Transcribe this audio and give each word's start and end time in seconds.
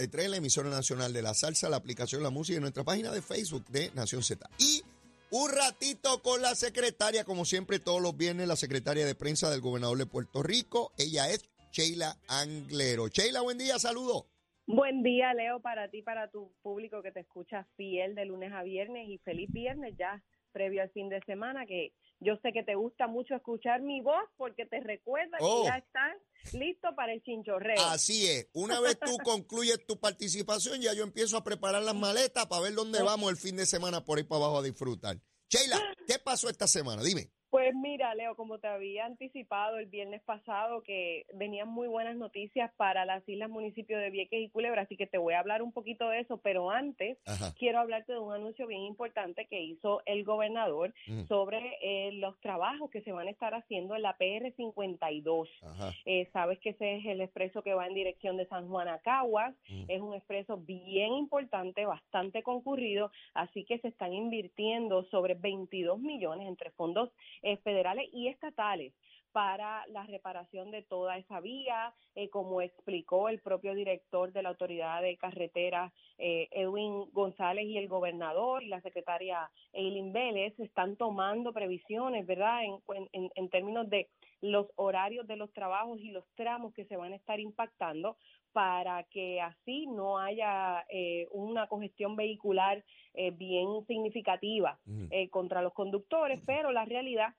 Z93, 0.00 0.28
la 0.28 0.36
emisora 0.36 0.70
nacional 0.70 1.12
de 1.12 1.22
la 1.22 1.34
salsa, 1.34 1.68
la 1.68 1.76
aplicación 1.76 2.22
La 2.22 2.30
Música 2.30 2.58
y 2.58 2.60
nuestra 2.60 2.84
página 2.84 3.10
de 3.10 3.22
Facebook 3.22 3.64
de 3.66 3.90
Nación 3.94 4.22
Z. 4.22 4.48
Y 4.58 4.82
un 5.30 5.50
ratito 5.50 6.22
con 6.22 6.42
la 6.42 6.54
secretaria, 6.54 7.24
como 7.24 7.44
siempre 7.44 7.78
todos 7.78 8.00
los 8.00 8.16
viernes, 8.16 8.48
la 8.48 8.56
secretaria 8.56 9.06
de 9.06 9.14
prensa 9.14 9.50
del 9.50 9.60
gobernador 9.60 9.98
de 9.98 10.06
Puerto 10.06 10.42
Rico. 10.42 10.92
Ella 10.98 11.28
es 11.30 11.48
Sheila 11.72 12.16
Anglero. 12.28 13.08
Sheila, 13.08 13.42
buen 13.42 13.58
día, 13.58 13.78
saludo. 13.78 14.26
Buen 14.66 15.02
día, 15.02 15.34
Leo, 15.34 15.60
para 15.60 15.88
ti, 15.88 16.02
para 16.02 16.30
tu 16.30 16.52
público 16.62 17.02
que 17.02 17.12
te 17.12 17.20
escucha 17.20 17.66
fiel 17.76 18.14
de 18.14 18.24
lunes 18.24 18.52
a 18.52 18.62
viernes 18.62 19.08
y 19.08 19.18
feliz 19.18 19.50
viernes 19.52 19.94
ya 19.98 20.22
previo 20.52 20.82
al 20.82 20.90
fin 20.90 21.08
de 21.08 21.20
semana, 21.22 21.66
que 21.66 21.92
yo 22.20 22.36
sé 22.42 22.52
que 22.52 22.62
te 22.62 22.74
gusta 22.74 23.06
mucho 23.06 23.34
escuchar 23.34 23.80
mi 23.82 24.00
voz 24.02 24.22
porque 24.36 24.66
te 24.66 24.80
recuerda 24.80 25.38
Oh. 25.40 25.62
que 25.62 25.68
ya 25.68 25.76
estás 25.78 26.16
listo 26.54 26.88
para 26.94 27.12
el 27.12 27.22
chinchorreo. 27.22 27.80
Así 27.86 28.26
es. 28.26 28.48
Una 28.52 28.80
vez 28.80 28.98
tú 29.00 29.16
concluyes 29.24 29.84
tu 29.86 29.98
participación, 29.98 30.80
ya 30.80 30.92
yo 30.94 31.02
empiezo 31.02 31.36
a 31.36 31.44
preparar 31.44 31.82
las 31.82 31.94
maletas 31.94 32.46
para 32.46 32.62
ver 32.62 32.74
dónde 32.74 33.02
vamos 33.02 33.30
el 33.30 33.36
fin 33.36 33.56
de 33.56 33.66
semana 33.66 34.04
por 34.04 34.18
ahí 34.18 34.24
para 34.24 34.44
abajo 34.44 34.58
a 34.58 34.62
disfrutar. 34.62 35.18
Sheila, 35.48 35.80
¿qué 36.06 36.18
pasó 36.18 36.48
esta 36.48 36.66
semana? 36.66 37.02
Dime. 37.02 37.30
Pues 37.50 37.74
mira, 37.74 38.14
Leo, 38.14 38.36
como 38.36 38.58
te 38.58 38.68
había 38.68 39.06
anticipado 39.06 39.78
el 39.78 39.86
viernes 39.86 40.22
pasado, 40.22 40.84
que 40.84 41.26
venían 41.34 41.68
muy 41.68 41.88
buenas 41.88 42.14
noticias 42.14 42.70
para 42.76 43.04
las 43.04 43.28
islas 43.28 43.50
municipios 43.50 44.00
de 44.00 44.10
Vieques 44.10 44.40
y 44.40 44.50
Culebra, 44.50 44.82
así 44.82 44.96
que 44.96 45.08
te 45.08 45.18
voy 45.18 45.34
a 45.34 45.40
hablar 45.40 45.60
un 45.60 45.72
poquito 45.72 46.08
de 46.08 46.20
eso, 46.20 46.38
pero 46.38 46.70
antes 46.70 47.18
Ajá. 47.26 47.52
quiero 47.58 47.80
hablarte 47.80 48.12
de 48.12 48.20
un 48.20 48.32
anuncio 48.32 48.68
bien 48.68 48.82
importante 48.82 49.46
que 49.46 49.60
hizo 49.60 50.00
el 50.06 50.22
gobernador 50.22 50.94
sobre 51.26 51.76
eh, 51.82 52.12
los 52.12 52.38
trabajos 52.40 52.88
que 52.88 53.02
se 53.02 53.10
van 53.10 53.26
a 53.26 53.30
estar 53.30 53.52
haciendo 53.52 53.96
en 53.96 54.02
la 54.02 54.16
PR 54.16 54.52
52. 54.56 55.48
Ajá. 55.62 55.92
Eh, 56.04 56.28
sabes 56.32 56.60
que 56.60 56.70
ese 56.70 56.98
es 56.98 57.06
el 57.06 57.20
expreso 57.20 57.62
que 57.62 57.74
va 57.74 57.88
en 57.88 57.94
dirección 57.94 58.36
de 58.36 58.46
San 58.46 58.68
Juan 58.68 58.86
a 58.86 58.98
Caguas. 58.98 59.56
Mm. 59.68 59.84
Es 59.88 60.00
un 60.00 60.14
expreso 60.14 60.56
bien 60.56 61.14
importante, 61.14 61.84
bastante 61.84 62.44
concurrido, 62.44 63.10
así 63.34 63.64
que 63.64 63.80
se 63.80 63.88
están 63.88 64.12
invirtiendo 64.12 65.02
sobre 65.10 65.34
22 65.34 65.98
millones 65.98 66.46
entre 66.46 66.70
fondos 66.70 67.10
eh, 67.42 67.56
federales 67.58 68.08
y 68.12 68.28
estatales 68.28 68.92
para 69.32 69.86
la 69.88 70.04
reparación 70.04 70.70
de 70.70 70.82
toda 70.82 71.16
esa 71.16 71.40
vía, 71.40 71.94
eh, 72.14 72.28
como 72.30 72.60
explicó 72.62 73.28
el 73.28 73.40
propio 73.40 73.74
director 73.74 74.32
de 74.32 74.42
la 74.42 74.48
Autoridad 74.48 75.02
de 75.02 75.16
Carreteras, 75.16 75.92
eh, 76.18 76.48
Edwin 76.50 77.08
González, 77.12 77.64
y 77.66 77.78
el 77.78 77.88
gobernador 77.88 78.62
y 78.62 78.68
la 78.68 78.80
secretaria 78.80 79.50
Eileen 79.72 80.12
Vélez 80.12 80.58
están 80.58 80.96
tomando 80.96 81.52
previsiones, 81.52 82.26
¿verdad?, 82.26 82.64
en, 82.64 83.08
en, 83.12 83.30
en 83.34 83.48
términos 83.50 83.88
de 83.88 84.08
los 84.40 84.66
horarios 84.76 85.26
de 85.26 85.36
los 85.36 85.52
trabajos 85.52 86.00
y 86.00 86.10
los 86.10 86.24
tramos 86.34 86.72
que 86.74 86.86
se 86.86 86.96
van 86.96 87.12
a 87.12 87.16
estar 87.16 87.38
impactando 87.38 88.16
para 88.52 89.04
que 89.04 89.40
así 89.40 89.86
no 89.86 90.18
haya 90.18 90.84
eh, 90.88 91.28
una 91.30 91.66
congestión 91.66 92.16
vehicular 92.16 92.84
eh, 93.14 93.30
bien 93.30 93.84
significativa 93.86 94.78
eh, 95.10 95.28
contra 95.30 95.62
los 95.62 95.72
conductores, 95.72 96.40
pero 96.46 96.72
la 96.72 96.84
realidad 96.84 97.34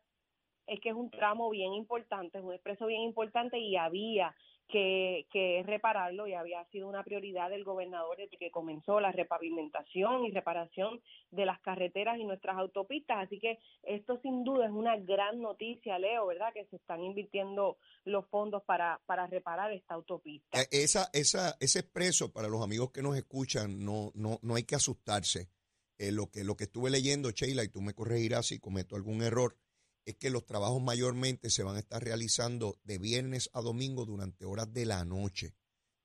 es 0.67 0.79
que 0.79 0.89
es 0.89 0.95
un 0.95 1.09
tramo 1.09 1.49
bien 1.49 1.73
importante, 1.73 2.37
es 2.37 2.43
un 2.43 2.53
expreso 2.53 2.85
bien 2.85 3.01
importante 3.01 3.59
y 3.59 3.75
había 3.75 4.35
que, 4.72 5.27
que 5.31 5.64
repararlo 5.66 6.25
y 6.25 6.33
había 6.33 6.66
sido 6.72 6.88
una 6.88 7.03
prioridad 7.03 7.50
del 7.50 7.64
gobernador 7.64 8.17
desde 8.17 8.38
que 8.38 8.50
comenzó 8.50 9.00
la 9.00 9.11
repavimentación 9.11 10.25
y 10.25 10.31
reparación 10.31 11.02
de 11.30 11.45
las 11.45 11.59
carreteras 11.61 12.17
y 12.17 12.23
nuestras 12.23 12.58
autopistas. 12.58 13.25
Así 13.25 13.39
que 13.39 13.59
esto 13.83 14.19
sin 14.22 14.44
duda 14.44 14.66
es 14.66 14.72
una 14.72 14.97
gran 14.97 15.41
noticia, 15.41 16.00
Leo, 16.00 16.25
¿verdad? 16.25 16.53
Que 16.53 16.66
se 16.66 16.78
están 16.78 17.03
invirtiendo 17.03 17.78
los 18.05 18.25
fondos 18.30 18.63
para, 18.63 19.00
para 19.05 19.28
reparar 19.28 19.72
esta 19.72 19.94
autopista. 19.94 20.59
Eh, 20.59 20.67
Esa, 20.72 21.09
esa, 21.13 21.56
ese 21.59 21.80
expreso, 21.80 22.31
para 22.31 22.47
los 22.47 22.63
amigos 22.63 22.91
que 22.91 23.03
nos 23.03 23.16
escuchan, 23.16 23.85
no, 23.85 24.11
no, 24.16 24.39
no 24.41 24.56
hay 24.56 24.63
que 24.63 24.75
asustarse. 24.75 25.50
Eh, 25.97 26.11
lo, 26.11 26.31
que, 26.31 26.44
lo 26.44 26.56
que 26.56 26.63
estuve 26.63 26.89
leyendo, 26.89 27.30
Sheila, 27.30 27.63
y 27.63 27.69
tú 27.69 27.81
me 27.81 27.94
corregirás 27.94 28.47
si 28.47 28.59
cometo 28.59 28.95
algún 28.95 29.22
error, 29.22 29.56
es 30.05 30.16
que 30.16 30.30
los 30.30 30.45
trabajos 30.45 30.81
mayormente 30.81 31.50
se 31.50 31.63
van 31.63 31.75
a 31.75 31.79
estar 31.79 32.03
realizando 32.03 32.79
de 32.84 32.97
viernes 32.97 33.50
a 33.53 33.62
domingo 33.62 34.06
durante 34.06 34.45
horas 34.45 34.72
de 34.73 34.85
la 34.85 35.03
noche. 35.06 35.56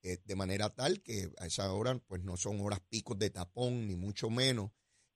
Eh, 0.02 0.18
de 0.24 0.36
manera 0.36 0.74
tal 0.74 1.02
que 1.02 1.32
a 1.38 1.46
esa 1.46 1.72
hora 1.72 1.98
pues 2.06 2.22
no 2.22 2.36
son 2.36 2.60
horas 2.60 2.80
picos 2.88 3.18
de 3.18 3.30
tapón, 3.30 3.86
ni 3.86 3.96
mucho 3.96 4.30
menos. 4.30 4.70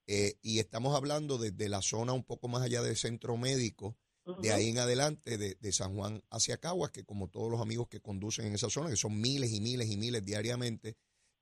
Eh, 0.06 0.38
y 0.42 0.58
estamos 0.58 0.96
hablando 0.96 1.38
desde 1.38 1.68
la 1.68 1.82
zona 1.82 2.12
un 2.12 2.24
poco 2.24 2.48
más 2.48 2.62
allá 2.62 2.82
del 2.82 2.96
centro 2.96 3.36
médico, 3.36 3.96
de 4.42 4.52
ahí 4.52 4.68
en 4.68 4.78
adelante, 4.78 5.38
de, 5.38 5.56
de 5.60 5.72
San 5.72 5.96
Juan 5.96 6.22
hacia 6.30 6.58
Caguas, 6.58 6.90
que 6.90 7.04
como 7.04 7.28
todos 7.28 7.50
los 7.50 7.60
amigos 7.60 7.88
que 7.88 8.00
conducen 8.00 8.46
en 8.46 8.54
esa 8.54 8.70
zona, 8.70 8.90
que 8.90 8.96
son 8.96 9.20
miles 9.20 9.52
y 9.52 9.60
miles 9.60 9.88
y 9.90 9.96
miles 9.96 10.24
diariamente, 10.24 10.96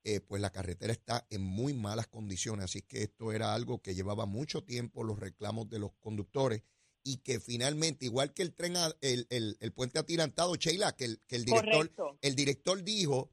eh, 0.04 0.20
pues 0.20 0.40
la 0.40 0.50
carretera 0.50 0.92
está 0.92 1.26
en 1.28 1.42
muy 1.42 1.74
malas 1.74 2.06
condiciones. 2.06 2.64
Así 2.64 2.82
que 2.82 3.02
esto 3.02 3.32
era 3.32 3.54
algo 3.54 3.82
que 3.82 3.94
llevaba 3.94 4.26
mucho 4.26 4.64
tiempo, 4.64 5.04
los 5.04 5.18
reclamos 5.18 5.68
de 5.68 5.78
los 5.78 5.92
conductores, 6.00 6.62
y 7.12 7.18
que 7.18 7.40
finalmente, 7.40 8.04
igual 8.04 8.34
que 8.34 8.42
el 8.42 8.54
tren, 8.54 8.76
a- 8.76 8.94
el, 9.00 9.26
el, 9.30 9.56
el 9.60 9.72
puente 9.72 9.98
atirantado, 9.98 10.54
Sheila, 10.56 10.94
que 10.96 11.04
el, 11.06 11.20
que 11.26 11.36
el 11.36 11.44
director, 11.44 11.72
Correcto. 11.76 12.18
el 12.20 12.34
director 12.34 12.82
dijo 12.82 13.30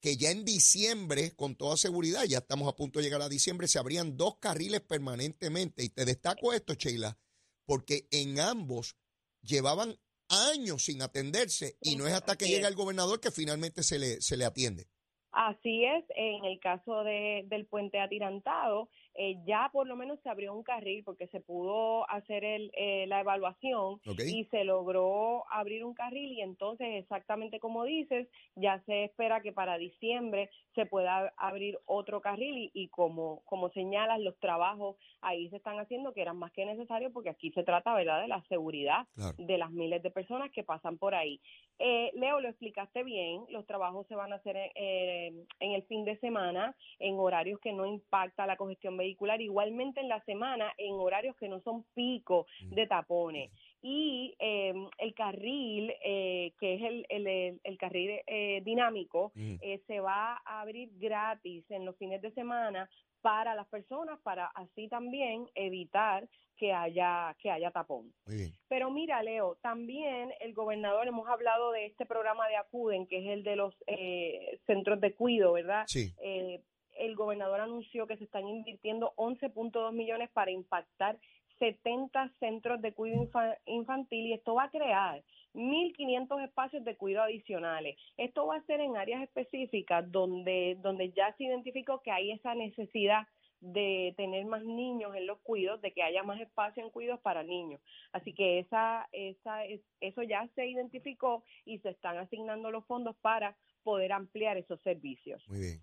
que 0.00 0.16
ya 0.16 0.30
en 0.30 0.44
diciembre, 0.44 1.32
con 1.34 1.56
toda 1.56 1.76
seguridad, 1.76 2.24
ya 2.24 2.38
estamos 2.38 2.68
a 2.68 2.76
punto 2.76 2.98
de 2.98 3.04
llegar 3.04 3.22
a 3.22 3.28
diciembre, 3.28 3.66
se 3.66 3.78
abrían 3.78 4.16
dos 4.16 4.36
carriles 4.38 4.80
permanentemente. 4.82 5.82
Y 5.82 5.88
te 5.88 6.04
destaco 6.04 6.52
esto, 6.52 6.74
Sheila, 6.74 7.18
porque 7.64 8.06
en 8.12 8.38
ambos 8.38 8.96
llevaban 9.42 9.98
años 10.28 10.84
sin 10.84 11.02
atenderse 11.02 11.76
y 11.80 11.96
no 11.96 12.06
es 12.06 12.12
hasta 12.12 12.36
que 12.36 12.46
llega 12.46 12.68
el 12.68 12.74
gobernador 12.74 13.20
que 13.20 13.30
finalmente 13.30 13.82
se 13.82 13.98
le, 13.98 14.20
se 14.20 14.36
le 14.36 14.44
atiende. 14.44 14.86
Así 15.32 15.84
es, 15.84 16.04
en 16.16 16.44
el 16.44 16.58
caso 16.60 17.02
de, 17.04 17.44
del 17.48 17.66
puente 17.66 17.98
atirantado, 18.00 18.88
eh, 19.16 19.36
ya 19.46 19.70
por 19.72 19.86
lo 19.86 19.96
menos 19.96 20.20
se 20.22 20.28
abrió 20.28 20.54
un 20.54 20.62
carril 20.62 21.02
porque 21.04 21.26
se 21.28 21.40
pudo 21.40 22.08
hacer 22.10 22.44
el, 22.44 22.70
eh, 22.76 23.06
la 23.08 23.20
evaluación 23.20 24.00
y 24.26 24.44
se 24.46 24.64
logró 24.64 25.44
abrir 25.50 25.84
un 25.84 25.94
carril 25.94 26.32
y 26.32 26.40
entonces 26.42 26.86
exactamente 27.02 27.58
como 27.60 27.84
dices, 27.84 28.28
ya 28.54 28.80
se 28.86 29.04
espera 29.04 29.40
que 29.40 29.52
para 29.52 29.78
diciembre 29.78 30.50
se 30.74 30.86
pueda 30.86 31.32
abrir 31.36 31.78
otro 31.86 32.20
carril 32.20 32.56
y, 32.58 32.70
y 32.74 32.88
como, 32.88 33.42
como 33.46 33.70
señalas, 33.70 34.20
los 34.20 34.38
trabajos 34.38 34.96
ahí 35.22 35.48
se 35.50 35.56
están 35.56 35.78
haciendo 35.78 36.12
que 36.12 36.22
eran 36.22 36.36
más 36.38 36.52
que 36.52 36.66
necesarios 36.66 37.12
porque 37.12 37.30
aquí 37.30 37.50
se 37.52 37.62
trata, 37.64 37.94
¿verdad?, 37.94 38.20
de 38.20 38.28
la 38.28 38.42
seguridad 38.48 39.06
Claro. 39.14 39.34
de 39.38 39.58
las 39.58 39.70
miles 39.70 40.02
de 40.02 40.10
personas 40.10 40.50
que 40.52 40.62
pasan 40.62 40.98
por 40.98 41.14
ahí. 41.14 41.40
Eh, 41.78 42.10
Leo, 42.14 42.40
lo 42.40 42.48
explicaste 42.48 43.02
bien, 43.04 43.44
los 43.50 43.66
trabajos 43.66 44.06
se 44.06 44.14
van 44.14 44.32
a 44.32 44.36
hacer 44.36 44.56
eh, 44.74 45.32
en 45.60 45.72
el 45.72 45.82
fin 45.84 46.04
de 46.04 46.18
semana, 46.18 46.74
en 46.98 47.18
horarios 47.18 47.60
que 47.60 47.72
no 47.72 47.86
impacta 47.86 48.46
la 48.46 48.56
congestión 48.56 48.96
vehicular, 48.96 49.05
igualmente 49.08 50.00
en 50.00 50.08
la 50.08 50.20
semana, 50.24 50.72
en 50.78 50.94
horarios 50.94 51.36
que 51.36 51.48
no 51.48 51.60
son 51.60 51.84
pico 51.94 52.46
de 52.62 52.86
tapones. 52.86 53.50
Y 53.82 54.34
eh, 54.38 54.74
el 54.98 55.14
carril, 55.14 55.92
eh, 56.04 56.52
que 56.58 56.74
es 56.74 56.82
el, 56.82 57.06
el, 57.08 57.26
el- 57.26 57.60
el 57.62 57.78
carril 57.78 58.20
eh, 58.26 58.60
dinámico, 58.64 59.32
Mm. 59.34 59.56
eh, 59.60 59.80
se 59.86 60.00
va 60.00 60.40
a 60.44 60.60
abrir 60.62 60.90
gratis 60.98 61.64
en 61.70 61.84
los 61.84 61.96
fines 61.96 62.20
de 62.22 62.30
semana 62.32 62.88
para 63.20 63.54
las 63.54 63.66
personas, 63.68 64.18
para 64.22 64.46
así 64.54 64.88
también 64.88 65.46
evitar 65.54 66.28
que 66.56 66.72
haya, 66.72 67.36
que 67.38 67.50
haya 67.50 67.70
tapón. 67.70 68.12
Muy 68.26 68.36
bien. 68.36 68.52
Pero 68.68 68.90
mira, 68.90 69.22
Leo, 69.22 69.56
también 69.62 70.32
el 70.40 70.54
gobernador, 70.54 71.06
hemos 71.06 71.28
hablado 71.28 71.70
de 71.72 71.86
este 71.86 72.06
programa 72.06 72.48
de 72.48 72.56
ACUDEN, 72.56 73.06
que 73.06 73.18
es 73.18 73.26
el 73.26 73.42
de 73.42 73.56
los 73.56 73.74
eh, 73.86 74.58
centros 74.66 75.00
de 75.00 75.12
cuido, 75.14 75.52
¿verdad? 75.52 75.84
Sí. 75.86 76.12
Eh, 76.22 76.60
el 76.98 77.14
gobernador 77.14 77.60
anunció 77.60 78.06
que 78.06 78.16
se 78.16 78.24
están 78.24 78.46
invirtiendo 78.48 79.12
11.2 79.16 79.92
millones 79.92 80.30
para 80.30 80.50
impactar 80.50 81.18
70 81.58 82.30
centros 82.38 82.80
de 82.82 82.92
cuidado 82.92 83.22
infa- 83.24 83.58
infantil 83.66 84.26
y 84.26 84.32
esto 84.34 84.54
va 84.54 84.64
a 84.64 84.70
crear 84.70 85.22
1.500 85.54 86.44
espacios 86.44 86.84
de 86.84 86.96
cuidado 86.96 87.26
adicionales. 87.26 87.96
Esto 88.16 88.46
va 88.46 88.56
a 88.56 88.62
ser 88.66 88.80
en 88.80 88.96
áreas 88.96 89.22
específicas 89.22 90.10
donde, 90.12 90.76
donde 90.82 91.12
ya 91.12 91.34
se 91.36 91.44
identificó 91.44 92.02
que 92.02 92.10
hay 92.10 92.32
esa 92.32 92.54
necesidad 92.54 93.26
de 93.60 94.12
tener 94.18 94.44
más 94.44 94.62
niños 94.64 95.16
en 95.16 95.26
los 95.26 95.38
cuidos, 95.40 95.80
de 95.80 95.92
que 95.92 96.02
haya 96.02 96.22
más 96.22 96.38
espacio 96.40 96.84
en 96.84 96.90
cuidos 96.90 97.18
para 97.20 97.42
niños. 97.42 97.80
Así 98.12 98.34
que 98.34 98.58
esa, 98.58 99.08
esa, 99.12 99.64
es- 99.64 99.80
eso 100.00 100.22
ya 100.22 100.46
se 100.54 100.66
identificó 100.66 101.42
y 101.64 101.78
se 101.78 101.88
están 101.88 102.18
asignando 102.18 102.70
los 102.70 102.84
fondos 102.84 103.16
para 103.22 103.56
poder 103.82 104.12
ampliar 104.12 104.58
esos 104.58 104.78
servicios. 104.82 105.42
Muy 105.48 105.60
bien. 105.60 105.80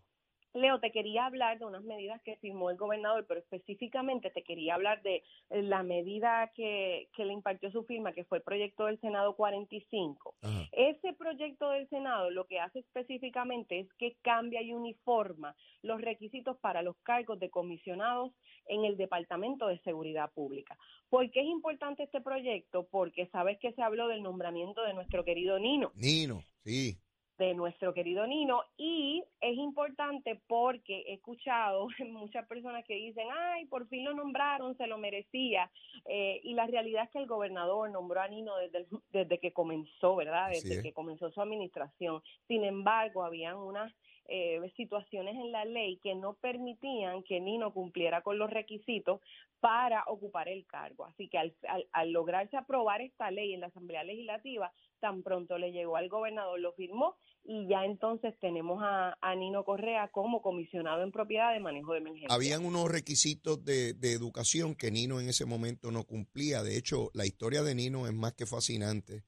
Leo, 0.53 0.79
te 0.79 0.91
quería 0.91 1.25
hablar 1.25 1.59
de 1.59 1.65
unas 1.65 1.83
medidas 1.83 2.21
que 2.21 2.37
firmó 2.37 2.69
el 2.69 2.77
gobernador, 2.77 3.25
pero 3.27 3.39
específicamente 3.39 4.29
te 4.29 4.43
quería 4.43 4.75
hablar 4.75 5.01
de 5.01 5.23
eh, 5.49 5.63
la 5.63 5.83
medida 5.83 6.51
que, 6.55 7.09
que 7.15 7.25
le 7.25 7.33
impartió 7.33 7.71
su 7.71 7.83
firma, 7.85 8.13
que 8.13 8.23
fue 8.23 8.37
el 8.39 8.43
proyecto 8.43 8.85
del 8.85 8.99
Senado 8.99 9.35
45. 9.35 10.35
Ajá. 10.41 10.69
Ese 10.71 11.13
proyecto 11.13 11.69
del 11.69 11.87
Senado 11.89 12.29
lo 12.29 12.45
que 12.45 12.59
hace 12.59 12.79
específicamente 12.79 13.79
es 13.79 13.93
que 13.93 14.15
cambia 14.21 14.61
y 14.61 14.73
uniforma 14.73 15.55
los 15.81 16.01
requisitos 16.01 16.57
para 16.57 16.81
los 16.81 16.95
cargos 16.97 17.39
de 17.39 17.49
comisionados 17.49 18.31
en 18.67 18.85
el 18.85 18.97
Departamento 18.97 19.67
de 19.67 19.79
Seguridad 19.79 20.31
Pública. 20.31 20.77
¿Por 21.09 21.29
qué 21.31 21.41
es 21.41 21.47
importante 21.47 22.03
este 22.03 22.21
proyecto? 22.21 22.87
Porque 22.89 23.27
sabes 23.27 23.59
que 23.59 23.73
se 23.73 23.81
habló 23.81 24.07
del 24.07 24.23
nombramiento 24.23 24.83
de 24.83 24.93
nuestro 24.93 25.23
querido 25.23 25.59
Nino 25.59 25.91
Nino, 25.95 26.43
sí. 26.63 26.97
De 27.43 27.53
nuestro 27.53 27.93
querido 27.93 28.25
Nino 28.25 28.63
y 28.77 29.23
es 29.41 29.57
importante 29.57 30.41
porque 30.47 31.03
he 31.07 31.13
escuchado 31.13 31.87
muchas 32.07 32.47
personas 32.47 32.85
que 32.85 32.95
dicen, 32.95 33.27
ay, 33.31 33.65
por 33.65 33.87
fin 33.87 34.05
lo 34.05 34.13
nombraron, 34.13 34.77
se 34.77 34.87
lo 34.87 34.97
merecía. 34.97 35.69
Eh, 36.05 36.39
y 36.43 36.53
la 36.53 36.67
realidad 36.67 37.03
es 37.03 37.11
que 37.11 37.19
el 37.19 37.27
gobernador 37.27 37.89
nombró 37.91 38.21
a 38.21 38.27
Nino 38.27 38.55
desde, 38.57 38.85
desde 39.11 39.39
que 39.39 39.51
comenzó, 39.51 40.15
¿verdad? 40.15 40.49
Desde 40.49 40.81
que 40.81 40.93
comenzó 40.93 41.29
su 41.31 41.41
administración. 41.41 42.21
Sin 42.47 42.63
embargo, 42.63 43.23
habían 43.23 43.57
unas 43.57 43.93
eh, 44.25 44.61
situaciones 44.77 45.35
en 45.35 45.51
la 45.51 45.65
ley 45.65 45.97
que 45.97 46.15
no 46.15 46.35
permitían 46.35 47.23
que 47.23 47.41
Nino 47.41 47.73
cumpliera 47.73 48.21
con 48.21 48.37
los 48.37 48.49
requisitos 48.49 49.19
para 49.59 50.03
ocupar 50.07 50.47
el 50.47 50.65
cargo. 50.65 51.05
Así 51.05 51.27
que 51.27 51.37
al, 51.37 51.53
al, 51.91 52.11
lograrse 52.11 52.55
aprobar 52.55 53.01
esta 53.01 53.31
ley 53.31 53.53
en 53.53 53.59
la 53.59 53.67
Asamblea 53.67 54.03
Legislativa, 54.03 54.71
tan 55.03 55.21
pronto 55.21 55.57
le 55.57 55.73
llegó 55.73 55.97
al 55.97 56.07
gobernador, 56.07 56.57
lo 56.61 56.71
firmó 56.71 57.17
y 57.43 57.67
ya 57.67 57.83
entonces 57.83 58.33
tenemos 58.39 58.81
a, 58.81 59.35
Nino 59.35 59.65
Correa 59.65 60.09
como 60.13 60.41
comisionado 60.41 61.03
en 61.03 61.11
propiedad 61.11 61.51
de 61.51 61.59
manejo 61.59 61.91
de 61.91 61.97
emergencia. 61.97 62.33
Habían 62.33 62.63
unos 62.63 62.89
requisitos 62.89 63.65
de, 63.65 63.89
educación 64.01 64.75
que 64.75 64.91
Nino 64.91 65.19
en 65.19 65.27
ese 65.27 65.43
momento 65.43 65.91
no 65.91 66.05
cumplía. 66.05 66.63
De 66.63 66.77
hecho, 66.77 67.11
la 67.13 67.25
historia 67.25 67.63
de 67.63 67.75
Nino 67.75 68.07
es 68.07 68.13
más 68.13 68.31
que 68.31 68.45
fascinante 68.45 69.25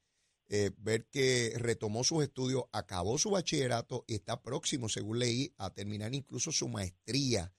eh, 0.47 0.71
ver 0.77 1.07
que 1.11 1.51
retomó 1.57 2.05
sus 2.05 2.23
estudios, 2.23 2.63
acabó 2.71 3.17
su 3.17 3.31
bachillerato 3.31 4.05
y 4.07 4.13
está 4.13 4.41
próximo, 4.41 4.87
según 4.87 5.19
leí, 5.19 5.53
a 5.57 5.73
terminar 5.73 6.15
incluso 6.15 6.53
su 6.53 6.69
maestría. 6.69 7.51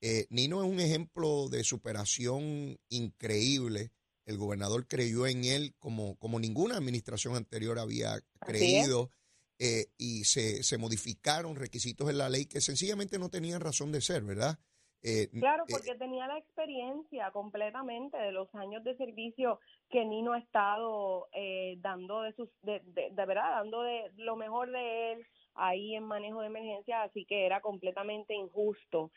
Eh, 0.00 0.26
Nino 0.30 0.64
es 0.64 0.68
un 0.68 0.80
ejemplo 0.80 1.48
de 1.48 1.62
superación 1.62 2.80
increíble. 2.88 3.92
El 4.30 4.38
gobernador 4.38 4.86
creyó 4.86 5.26
en 5.26 5.44
él 5.44 5.74
como, 5.78 6.16
como 6.16 6.38
ninguna 6.38 6.76
administración 6.76 7.36
anterior 7.36 7.78
había 7.78 8.20
creído 8.46 9.10
eh, 9.58 9.86
y 9.98 10.24
se, 10.24 10.62
se 10.62 10.78
modificaron 10.78 11.56
requisitos 11.56 12.08
en 12.08 12.18
la 12.18 12.28
ley 12.28 12.46
que 12.46 12.60
sencillamente 12.60 13.18
no 13.18 13.28
tenían 13.28 13.60
razón 13.60 13.92
de 13.92 14.00
ser, 14.00 14.22
¿verdad? 14.22 14.58
Eh, 15.02 15.28
claro, 15.38 15.64
eh, 15.66 15.72
porque 15.72 15.94
tenía 15.94 16.26
la 16.26 16.36
experiencia 16.36 17.30
completamente 17.30 18.18
de 18.18 18.32
los 18.32 18.54
años 18.54 18.84
de 18.84 18.96
servicio 18.96 19.58
que 19.88 20.04
Nino 20.04 20.34
ha 20.34 20.38
estado 20.38 21.28
eh, 21.32 21.76
dando 21.80 22.22
de 22.22 22.32
sus, 22.34 22.50
de, 22.62 22.80
de, 22.84 23.26
verdad, 23.26 23.56
dando 23.56 23.82
de 23.82 24.12
lo 24.16 24.36
mejor 24.36 24.70
de 24.70 25.12
él 25.12 25.26
ahí 25.54 25.94
en 25.94 26.04
manejo 26.04 26.40
de 26.40 26.46
emergencia, 26.46 27.02
así 27.02 27.24
que 27.24 27.46
era 27.46 27.60
completamente 27.60 28.34
injusto 28.34 29.10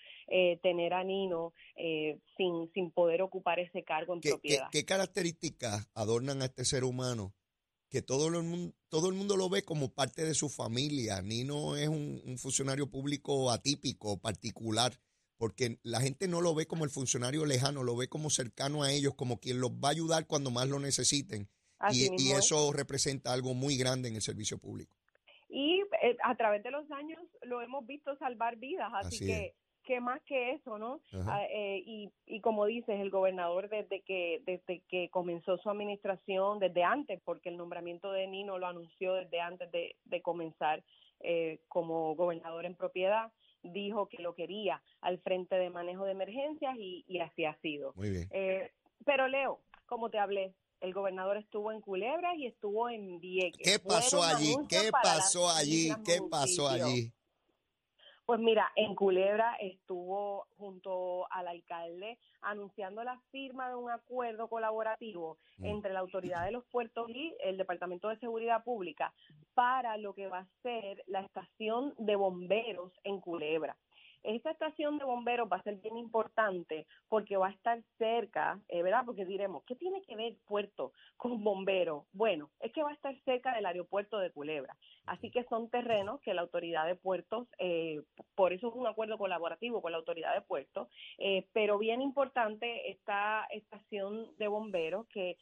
tener 0.61 0.93
a 0.93 1.03
Nino 1.03 1.53
sin, 2.37 2.71
sin 2.73 2.91
poder 2.91 3.21
ocupar 3.21 3.59
ese 3.59 3.83
cargo 3.83 4.13
en 4.13 4.21
propiedad. 4.21 4.67
¿qué, 4.71 4.85
características 4.85 5.89
adornan 5.93 6.41
a 6.41 6.45
este 6.45 6.65
ser 6.65 6.83
humano? 6.83 7.33
Que 7.89 8.01
todo 8.01 8.27
el, 8.27 8.43
mundo, 8.43 8.73
todo 8.89 9.09
el 9.09 9.15
mundo 9.15 9.37
lo 9.37 9.49
ve 9.49 9.63
como 9.63 9.93
parte 9.93 10.25
de 10.25 10.33
su 10.33 10.49
familia. 10.49 11.21
Nino 11.21 11.75
es 11.75 11.87
un 11.87 12.37
funcionario 12.39 12.89
público 12.89 13.51
atípico, 13.51 14.19
particular 14.19 14.93
porque 15.43 15.77
la 15.83 15.99
gente 15.99 16.29
no 16.29 16.39
lo 16.39 16.55
ve 16.55 16.67
como 16.67 16.85
el 16.85 16.89
funcionario 16.89 17.45
lejano, 17.45 17.83
lo 17.83 17.97
ve 17.97 18.07
como 18.07 18.29
cercano 18.29 18.81
a 18.81 18.93
ellos, 18.93 19.13
como 19.15 19.41
quien 19.41 19.59
los 19.59 19.71
va 19.71 19.89
a 19.89 19.91
ayudar 19.91 20.25
cuando 20.25 20.51
más 20.51 20.69
lo 20.69 20.79
necesiten. 20.79 21.49
y, 21.91 22.31
eso 22.31 22.71
representa 22.71 23.33
algo 23.33 23.53
muy 23.53 23.75
grande 23.75 24.07
en 24.07 24.15
el 24.15 24.21
servicio 24.21 24.57
público. 24.57 24.95
Y 26.03 26.07
eh, 26.07 26.17
a 26.23 26.35
través 26.35 26.63
de 26.63 26.71
los 26.71 26.89
años 26.91 27.19
lo 27.43 27.61
hemos 27.61 27.85
visto 27.85 28.15
salvar 28.17 28.57
vidas, 28.57 28.91
así, 28.93 29.25
que 29.25 29.53
qué 29.83 29.99
más 29.99 30.21
que 30.23 30.51
eso, 30.51 30.77
¿no? 30.77 31.01
Ah, 31.27 31.43
eh, 31.49 31.81
y, 31.85 32.11
y 32.25 32.41
como 32.41 32.65
dices, 32.65 32.99
el 32.99 33.09
gobernador 33.09 33.69
desde 33.69 34.01
que 34.01 34.41
desde 34.45 34.81
que 34.87 35.09
comenzó 35.09 35.57
su 35.57 35.69
administración, 35.69 36.59
desde 36.59 36.83
antes, 36.83 37.21
porque 37.23 37.49
el 37.49 37.57
nombramiento 37.57 38.11
de 38.11 38.27
Nino 38.27 38.57
lo 38.57 38.67
anunció 38.67 39.13
desde 39.13 39.41
antes 39.41 39.71
de, 39.71 39.95
de 40.05 40.21
comenzar 40.21 40.83
eh, 41.19 41.59
como 41.69 42.15
gobernador 42.15 42.65
en 42.65 42.75
propiedad, 42.75 43.31
dijo 43.61 44.07
que 44.07 44.21
lo 44.21 44.35
quería 44.35 44.81
al 44.99 45.19
frente 45.19 45.55
de 45.55 45.69
manejo 45.69 46.03
de 46.03 46.11
emergencias 46.11 46.75
y, 46.77 47.19
así 47.19 47.45
ha 47.45 47.55
sido. 47.61 47.93
Muy 47.95 48.09
bien. 48.09 48.27
Eh, 48.31 48.71
pero 49.05 49.29
Leo, 49.29 49.61
como 49.85 50.09
te 50.09 50.19
hablé, 50.19 50.53
el 50.83 50.93
gobernador 50.93 51.37
estuvo 51.37 51.71
en 51.71 51.79
Culebra 51.79 52.35
y 52.35 52.45
estuvo 52.45 52.89
en 52.89 53.19
Vieques. 53.19 53.61
¿Qué 53.63 53.79
pasó 53.79 54.21
allí? 54.21 54.53
¿Qué 54.67 54.91
pasó 54.91 55.49
allí? 55.49 55.89
¿Qué 56.05 56.19
pasó 56.29 56.67
allí? 56.67 57.09
Pues 58.25 58.39
mira, 58.39 58.69
en 58.75 58.93
Culebra 58.93 59.55
estuvo 59.61 60.47
junto 60.57 61.31
al 61.31 61.47
alcalde 61.47 62.19
anunciando 62.41 63.03
la 63.03 63.17
firma 63.31 63.69
de 63.69 63.75
un 63.75 63.91
acuerdo 63.91 64.49
colaborativo 64.49 65.37
mm. 65.57 65.65
entre 65.65 65.93
la 65.93 65.99
Autoridad 65.99 66.45
de 66.45 66.51
los 66.51 66.65
Puertos 66.65 67.09
y 67.09 67.33
el 67.43 67.57
Departamento 67.57 68.09
de 68.09 68.19
Seguridad 68.19 68.63
Pública 68.63 69.13
para 69.53 69.95
lo 69.97 70.13
que 70.13 70.27
va 70.27 70.39
a 70.39 70.47
ser 70.63 71.01
la 71.07 71.21
estación 71.21 71.93
de 71.97 72.15
bomberos 72.17 72.91
en 73.05 73.21
Culebra. 73.21 73.77
Esta 74.23 74.51
estación 74.51 74.97
de 74.97 75.05
bomberos 75.05 75.49
va 75.51 75.57
a 75.57 75.63
ser 75.63 75.75
bien 75.77 75.97
importante 75.97 76.87
porque 77.09 77.37
va 77.37 77.47
a 77.47 77.51
estar 77.51 77.83
cerca, 77.97 78.59
eh, 78.69 78.81
¿verdad? 78.81 79.03
Porque 79.05 79.25
diremos, 79.25 79.63
¿qué 79.65 79.75
tiene 79.75 80.01
que 80.01 80.15
ver 80.15 80.37
puerto 80.45 80.93
con 81.17 81.43
bomberos? 81.43 82.05
Bueno, 82.13 82.49
es 82.59 82.71
que 82.71 82.83
va 82.83 82.91
a 82.91 82.93
estar 82.93 83.15
cerca 83.25 83.53
del 83.53 83.65
aeropuerto 83.65 84.17
de 84.19 84.31
Culebra. 84.31 84.77
Así 85.05 85.31
que 85.31 85.43
son 85.45 85.69
terrenos 85.69 86.21
que 86.21 86.33
la 86.33 86.41
autoridad 86.41 86.85
de 86.85 86.95
puertos, 86.95 87.47
eh, 87.59 88.01
por 88.35 88.53
eso 88.53 88.69
es 88.69 88.75
un 88.75 88.87
acuerdo 88.87 89.17
colaborativo 89.17 89.81
con 89.81 89.91
la 89.91 89.97
autoridad 89.97 90.33
de 90.33 90.41
puertos, 90.41 90.87
eh, 91.17 91.47
pero 91.53 91.77
bien 91.77 92.01
importante 92.01 92.89
esta 92.89 93.45
estación 93.51 94.35
de 94.37 94.47
bomberos 94.47 95.07
que 95.07 95.37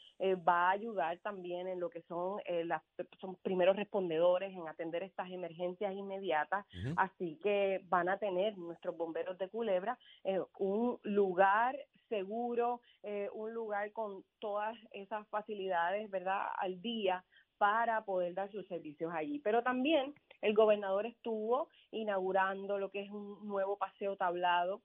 va 0.47 0.67
a 0.67 0.71
ayudar 0.71 1.17
también 1.19 1.67
en 1.67 1.79
lo 1.79 1.89
que 1.89 2.01
son, 2.03 2.39
las, 2.65 2.81
son 3.19 3.35
primeros 3.37 3.75
respondedores 3.75 4.53
en 4.53 4.67
atender 4.67 5.03
estas 5.03 5.29
emergencias 5.31 5.93
inmediatas. 5.93 6.65
Así 6.95 7.39
que 7.41 7.81
van 7.89 8.09
a 8.09 8.17
tener 8.17 8.57
nuestros 8.57 8.95
bomberos 8.97 9.37
de 9.37 9.49
Culebra, 9.49 9.97
eh, 10.23 10.39
un 10.57 10.99
lugar 11.03 11.77
seguro, 12.09 12.81
eh, 13.03 13.29
un 13.33 13.53
lugar 13.53 13.91
con 13.93 14.23
todas 14.39 14.77
esas 14.91 15.27
facilidades, 15.29 16.09
¿verdad?, 16.09 16.47
al 16.57 16.81
día 16.81 17.23
para 17.61 18.03
poder 18.05 18.33
dar 18.33 18.51
sus 18.51 18.65
servicios 18.65 19.13
allí. 19.13 19.37
Pero 19.37 19.61
también 19.61 20.15
el 20.41 20.55
gobernador 20.55 21.05
estuvo 21.05 21.69
inaugurando 21.91 22.79
lo 22.79 22.89
que 22.89 23.01
es 23.01 23.11
un 23.11 23.47
nuevo 23.47 23.77
paseo 23.77 24.15
tablado 24.17 24.81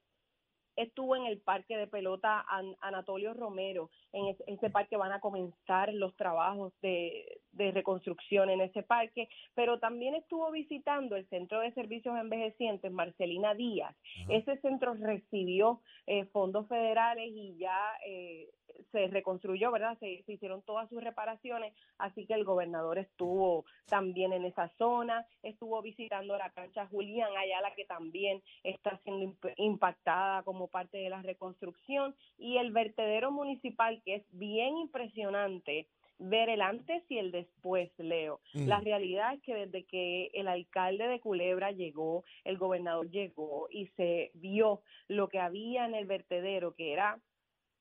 estuvo 0.76 1.16
en 1.16 1.24
el 1.24 1.40
parque 1.40 1.76
de 1.76 1.86
pelota 1.86 2.44
Anatolio 2.80 3.32
Romero. 3.32 3.90
En 4.12 4.36
ese, 4.46 4.70
parque 4.70 4.96
van 4.96 5.12
a 5.12 5.20
comenzar 5.20 5.92
los 5.94 6.14
trabajos 6.16 6.74
de, 6.82 7.40
reconstrucción 7.56 8.50
en 8.50 8.60
ese 8.60 8.82
parque, 8.82 9.28
pero 9.54 9.78
también 9.78 10.14
estuvo 10.14 10.50
visitando 10.50 11.16
el 11.16 11.28
Centro 11.28 11.60
de 11.60 11.72
Servicios 11.72 12.16
Envejecientes 12.18 12.92
Marcelina 12.92 13.54
Díaz. 13.54 13.94
Ese 14.28 14.58
centro 14.60 14.94
recibió 14.94 15.80
eh, 16.06 16.24
fondos 16.26 16.68
federales 16.68 17.30
y 17.34 17.56
ya 17.58 17.78
eh, 18.06 18.48
se 18.92 19.08
reconstruyó, 19.08 19.70
¿verdad? 19.70 19.96
Se, 19.98 20.24
hicieron 20.26 20.62
todas 20.62 20.88
sus 20.88 21.02
reparaciones, 21.02 21.74
así 21.98 22.26
que 22.26 22.34
el 22.34 22.44
gobernador 22.44 22.98
estuvo 22.98 23.64
también 23.86 24.32
en 24.32 24.44
esa 24.44 24.68
zona, 24.76 25.26
estuvo 25.42 25.80
visitando 25.82 26.36
la 26.36 26.50
cancha 26.50 26.86
Julián 26.86 27.30
Ayala, 27.36 27.74
que 27.74 27.84
también 27.84 28.42
está 28.62 28.98
siendo 29.04 29.34
impactada 29.56 30.42
como 30.42 30.68
parte 30.68 30.98
de 30.98 31.10
la 31.10 31.22
reconstrucción, 31.22 32.14
y 32.38 32.58
el 32.58 32.72
vertedero 32.72 33.30
municipal, 33.30 34.02
que 34.04 34.16
es 34.16 34.24
bien 34.32 34.76
impresionante 34.78 35.88
ver 36.18 36.48
el 36.48 36.62
antes 36.62 37.02
y 37.08 37.18
el 37.18 37.30
después, 37.30 37.90
Leo. 37.98 38.40
Mm. 38.54 38.66
La 38.66 38.80
realidad 38.80 39.34
es 39.34 39.42
que 39.42 39.54
desde 39.54 39.84
que 39.84 40.30
el 40.34 40.48
alcalde 40.48 41.08
de 41.08 41.20
Culebra 41.20 41.72
llegó, 41.72 42.24
el 42.44 42.58
gobernador 42.58 43.10
llegó 43.10 43.68
y 43.70 43.86
se 43.96 44.30
vio 44.34 44.82
lo 45.08 45.28
que 45.28 45.38
había 45.38 45.86
en 45.86 45.94
el 45.94 46.06
vertedero, 46.06 46.74
que 46.74 46.92
era 46.92 47.20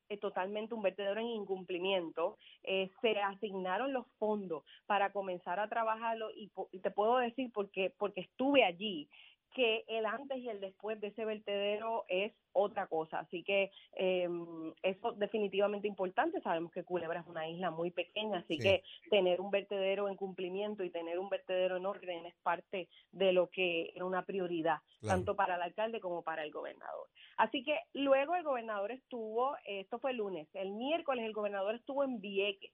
eh, 0.10 0.18
totalmente 0.18 0.75
un 0.75 0.84
vertedero 0.84 1.20
en 1.20 1.27
incumplimiento, 1.27 2.38
eh, 2.63 2.92
se 3.01 3.20
asignaron 3.20 3.92
los 3.92 4.06
fondos 4.20 4.63
para 4.86 5.12
comenzar 5.12 5.60
a 5.60 5.68
trabajarlo 5.68 6.30
y, 6.32 6.51
y, 6.72 6.80
te 6.80 6.92
puedo 6.92 7.18
decir 7.18 7.51
porque 7.51 7.92
porque 7.98 8.22
estuve 8.22 8.63
allí 8.63 9.10
que 9.55 9.85
el 9.88 10.05
antes 10.05 10.38
y 10.38 10.50
el 10.50 10.59
después 10.59 11.00
de 11.00 11.07
ese 11.07 11.24
vertedero 11.24 12.03
es 12.09 12.33
otra 12.51 12.88
cosa. 12.88 13.19
Así 13.19 13.41
que 13.41 13.71
eh, 13.95 14.27
eso 14.83 15.13
definitivamente 15.13 15.88
importante. 15.88 16.41
Sabemos 16.41 16.74
que 16.74 16.83
Culebra 16.83 17.21
es 17.21 17.27
una 17.27 17.47
isla 17.47 17.71
muy 17.71 17.89
pequeña, 17.89 18.39
así 18.39 18.57
que 18.59 18.83
tener 19.09 19.39
un 19.39 19.51
vertedero 19.51 20.09
en 20.09 20.17
cumplimiento 20.17 20.83
y 20.83 20.89
tener 20.89 21.19
un 21.19 21.29
vertedero 21.29 21.77
en 21.77 21.85
orden 21.85 22.25
es 22.25 22.35
parte 22.43 22.89
de 23.13 23.31
lo 23.31 23.50
que 23.50 23.93
era 23.95 24.03
una 24.03 24.25
prioridad, 24.25 24.79
tanto 25.01 25.38
para 25.38 25.55
el 25.55 25.62
alcalde 25.62 26.01
como 26.01 26.21
para 26.21 26.43
el 26.43 26.51
gobernador. 26.51 27.07
Así 27.38 27.63
que 27.63 27.79
luego 27.93 28.35
el 28.35 28.43
gobernador 28.43 28.91
estuvo, 28.91 29.55
esto 29.65 30.00
fue 30.00 30.12
el 30.12 30.17
lunes, 30.17 30.50
el 30.53 30.71
miércoles 30.71 31.25
el 31.25 31.33
gobernador 31.33 31.75
estuvo 31.75 32.03
en 32.03 32.19
Vieques. 32.19 32.74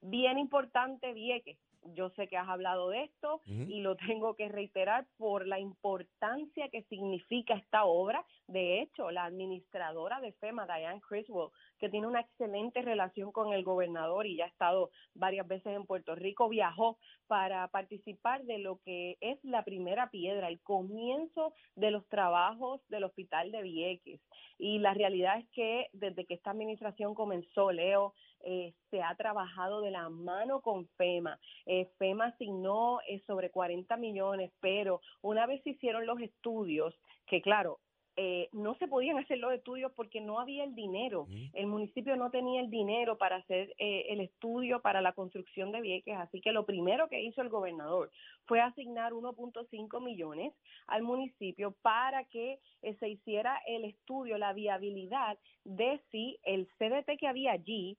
Bien 0.00 0.38
importante 0.38 1.12
Vieques 1.12 1.58
yo 1.82 2.10
sé 2.10 2.28
que 2.28 2.36
has 2.36 2.48
hablado 2.48 2.90
de 2.90 3.04
esto 3.04 3.40
y 3.46 3.80
lo 3.80 3.96
tengo 3.96 4.34
que 4.34 4.48
reiterar 4.48 5.06
por 5.16 5.46
la 5.46 5.58
importancia 5.58 6.68
que 6.68 6.82
significa 6.84 7.54
esta 7.54 7.84
obra. 7.84 8.24
De 8.46 8.80
hecho, 8.80 9.10
la 9.10 9.24
administradora 9.24 10.20
de 10.20 10.32
FEMA, 10.32 10.66
Diane 10.66 11.00
Criswell, 11.00 11.50
que 11.78 11.88
tiene 11.88 12.06
una 12.06 12.20
excelente 12.20 12.82
relación 12.82 13.32
con 13.32 13.52
el 13.52 13.64
gobernador 13.64 14.26
y 14.26 14.36
ya 14.36 14.44
ha 14.44 14.48
estado 14.48 14.90
varias 15.14 15.46
veces 15.46 15.74
en 15.74 15.86
Puerto 15.86 16.14
Rico, 16.14 16.48
viajó 16.48 16.98
para 17.26 17.68
participar 17.68 18.44
de 18.44 18.58
lo 18.58 18.80
que 18.84 19.16
es 19.20 19.38
la 19.44 19.64
primera 19.64 20.10
piedra, 20.10 20.48
el 20.48 20.60
comienzo 20.60 21.54
de 21.76 21.90
los 21.90 22.06
trabajos 22.08 22.80
del 22.88 23.04
Hospital 23.04 23.52
de 23.52 23.62
Vieques. 23.62 24.20
Y 24.58 24.78
la 24.78 24.94
realidad 24.94 25.38
es 25.38 25.48
que 25.50 25.86
desde 25.92 26.24
que 26.24 26.34
esta 26.34 26.50
administración 26.50 27.14
comenzó, 27.14 27.70
Leo, 27.70 28.14
eh, 28.44 28.74
se 28.90 29.02
ha 29.02 29.14
trabajado 29.16 29.80
de 29.80 29.90
la 29.90 30.08
mano 30.08 30.60
con 30.60 30.86
FEMA. 30.96 31.38
Eh, 31.66 31.90
FEMA 31.98 32.26
asignó 32.26 33.00
eh, 33.08 33.22
sobre 33.26 33.50
40 33.50 33.96
millones, 33.96 34.52
pero 34.60 35.00
una 35.22 35.46
vez 35.46 35.62
se 35.62 35.70
hicieron 35.70 36.06
los 36.06 36.20
estudios, 36.20 36.94
que 37.26 37.42
claro, 37.42 37.80
eh, 38.20 38.48
no 38.50 38.74
se 38.78 38.88
podían 38.88 39.16
hacer 39.18 39.38
los 39.38 39.52
estudios 39.52 39.92
porque 39.92 40.20
no 40.20 40.40
había 40.40 40.64
el 40.64 40.74
dinero. 40.74 41.28
El 41.52 41.68
municipio 41.68 42.16
no 42.16 42.32
tenía 42.32 42.60
el 42.60 42.68
dinero 42.68 43.16
para 43.16 43.36
hacer 43.36 43.72
eh, 43.78 44.06
el 44.08 44.20
estudio 44.20 44.82
para 44.82 45.00
la 45.00 45.12
construcción 45.12 45.70
de 45.70 45.80
Vieques, 45.80 46.16
así 46.16 46.40
que 46.40 46.50
lo 46.50 46.66
primero 46.66 47.08
que 47.08 47.22
hizo 47.22 47.42
el 47.42 47.48
gobernador 47.48 48.10
fue 48.46 48.60
asignar 48.60 49.12
1.5 49.12 50.02
millones 50.02 50.52
al 50.88 51.02
municipio 51.02 51.76
para 51.80 52.24
que 52.24 52.58
eh, 52.82 52.96
se 52.98 53.08
hiciera 53.08 53.56
el 53.68 53.84
estudio, 53.84 54.36
la 54.36 54.52
viabilidad 54.52 55.38
de 55.62 56.00
si 56.10 56.40
el 56.42 56.66
CDT 56.76 57.20
que 57.20 57.28
había 57.28 57.52
allí 57.52 57.96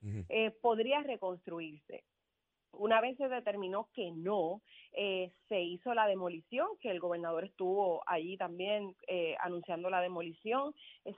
podría 0.61 1.01
reconstruirse. 1.01 2.03
Una 2.73 3.01
vez 3.01 3.17
se 3.17 3.27
determinó 3.27 3.89
que 3.93 4.11
no, 4.11 4.61
eh, 4.93 5.31
se 5.47 5.61
hizo 5.61 5.93
la 5.93 6.07
demolición, 6.07 6.67
que 6.81 6.89
el 6.91 6.99
gobernador 6.99 7.43
estuvo 7.43 8.01
allí 8.07 8.37
también 8.37 8.95
eh, 9.07 9.35
anunciando 9.41 9.89
la 9.89 10.01
demolición, 10.01 10.73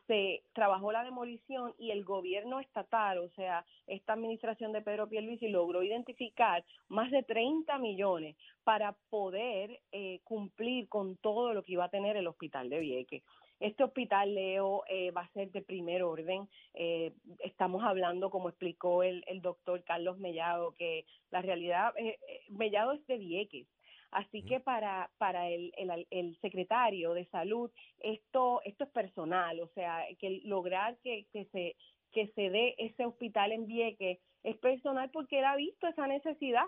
se 0.08 0.43
trabajó 0.53 0.91
la 0.91 1.03
demolición 1.03 1.74
y 1.77 1.91
el 1.91 2.03
gobierno 2.03 2.60
estatal, 2.60 3.20
o 3.20 3.29
sea, 3.29 3.65
esta 3.88 4.13
administración 4.13 4.72
de 4.72 4.81
Pedro 4.81 5.08
Pierluisi 5.08 5.50
logró 5.50 5.84
identificar 5.84 6.63
más 6.89 7.12
de 7.12 7.24
30 7.24 7.77
millones 7.77 8.36
para 8.63 8.96
poder 9.10 9.79
eh, 9.91 10.20
cumplir 10.24 10.88
con 10.88 11.17
todo 11.17 11.53
lo 11.53 11.63
que 11.63 11.74
iba 11.74 11.86
a 11.86 11.89
tener 11.89 12.17
el 12.17 12.27
hospital 12.27 12.70
de 12.70 12.79
Vieques. 12.79 13.24
Este 13.62 13.84
hospital, 13.84 14.34
Leo, 14.34 14.84
eh, 14.89 15.12
va 15.12 15.22
a 15.22 15.32
ser 15.34 15.51
de 15.51 15.62
primer 15.62 16.01
orden. 16.01 16.50
Eh, 16.74 17.13
estamos 17.39 17.84
hablando, 17.84 18.32
como 18.32 18.50
explicó 18.50 19.03
el, 19.03 19.24
doctor 19.41 19.84
Carlos 19.84 20.18
Mellado, 20.18 20.74
que 20.74 21.06
la 21.30 21.44
realidad, 21.44 21.94
eh, 21.98 22.18
Mellado 22.50 22.94
es 22.94 23.06
de 23.06 23.20
Vieques. 23.20 23.68
Así 24.10 24.44
que 24.44 24.60
para, 24.60 25.12
para 25.20 25.48
el, 25.48 25.72
el, 26.10 26.38
secretario 26.41 27.13
de 27.13 27.27
salud, 27.27 27.70
esto, 28.00 28.62
esto 28.65 28.84
es 28.86 28.89
personal, 28.89 29.60
o 29.62 29.68
sea, 29.75 30.06
que 30.20 30.41
lograr 30.44 30.98
que, 31.03 31.27
que, 31.32 31.46
se, 31.51 31.75
que 32.12 32.30
se 32.34 32.50
dé 32.50 32.74
ese 32.80 33.06
hospital 33.06 33.51
en 33.51 33.68
Vieques 33.68 34.18
es 34.44 34.58
personal 34.58 35.12
porque 35.12 35.38
él 35.38 35.46
ha 35.46 35.56
visto 35.56 35.88
esa 35.88 36.08
necesidad. 36.08 36.65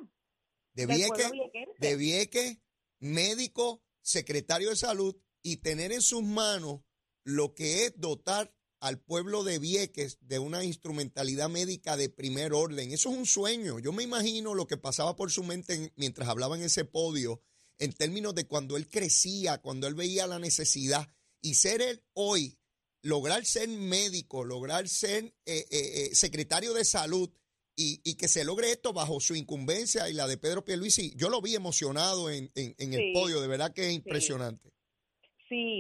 De 0.74 0.86
Vieques, 0.86 1.32
de 1.80 1.98
Vieques, 1.98 2.62
médico, 3.00 3.82
secretario 4.02 4.70
de 4.70 4.76
salud, 4.76 5.16
y 5.44 5.58
tener 5.58 5.92
en 5.92 6.02
sus 6.02 6.24
manos 6.24 6.82
lo 7.24 7.54
que 7.54 7.86
es 7.86 7.94
dotar 7.98 8.56
al 8.80 9.00
pueblo 9.00 9.44
de 9.44 9.60
Vieques 9.60 10.18
de 10.22 10.40
una 10.40 10.64
instrumentalidad 10.64 11.50
médica 11.50 11.96
de 11.96 12.10
primer 12.10 12.54
orden. 12.54 12.92
Eso 12.92 13.12
es 13.12 13.18
un 13.18 13.26
sueño. 13.26 13.80
Yo 13.80 13.94
me 13.94 14.04
imagino 14.04 14.56
lo 14.56 14.68
que 14.68 14.78
pasaba 14.78 15.16
por 15.16 15.32
su 15.32 15.44
mente 15.44 15.94
mientras 15.96 16.28
hablaba 16.28 16.58
en 16.58 16.64
ese 16.64 16.84
podio 16.84 17.42
en 17.80 17.94
términos 17.94 18.36
de 18.36 18.46
cuando 18.46 18.78
él 18.78 18.90
crecía, 18.90 19.60
cuando 19.60 19.88
él 19.88 19.96
veía 19.96 20.28
la 20.28 20.40
necesidad 20.40 21.08
y 21.42 21.56
ser 21.56 21.82
él 21.82 22.04
hoy, 22.14 22.58
lograr 23.02 23.46
ser 23.46 23.68
médico, 23.68 24.44
lograr 24.44 24.88
ser 24.88 25.26
eh, 25.26 25.34
eh, 25.46 25.66
eh, 25.72 26.10
secretario 26.16 26.74
de 26.74 26.86
salud 26.86 27.30
y, 27.76 28.16
que 28.16 28.28
se 28.28 28.44
logre 28.44 28.72
esto 28.72 28.94
bajo 28.94 29.20
su 29.20 29.36
incumbencia 29.36 30.10
y 30.10 30.14
la 30.14 30.28
de 30.28 30.38
Pedro 30.38 30.64
Pierluisi. 30.64 31.14
Yo 31.16 31.30
lo 31.30 31.42
vi 31.42 31.56
emocionado 31.56 32.30
en, 32.30 32.52
el 32.56 33.14
podio, 33.14 33.42
de 33.42 33.48
verdad 33.48 33.74
que 33.74 33.88
es 33.88 33.94
impresionante. 33.94 34.70
Sí, 34.70 34.73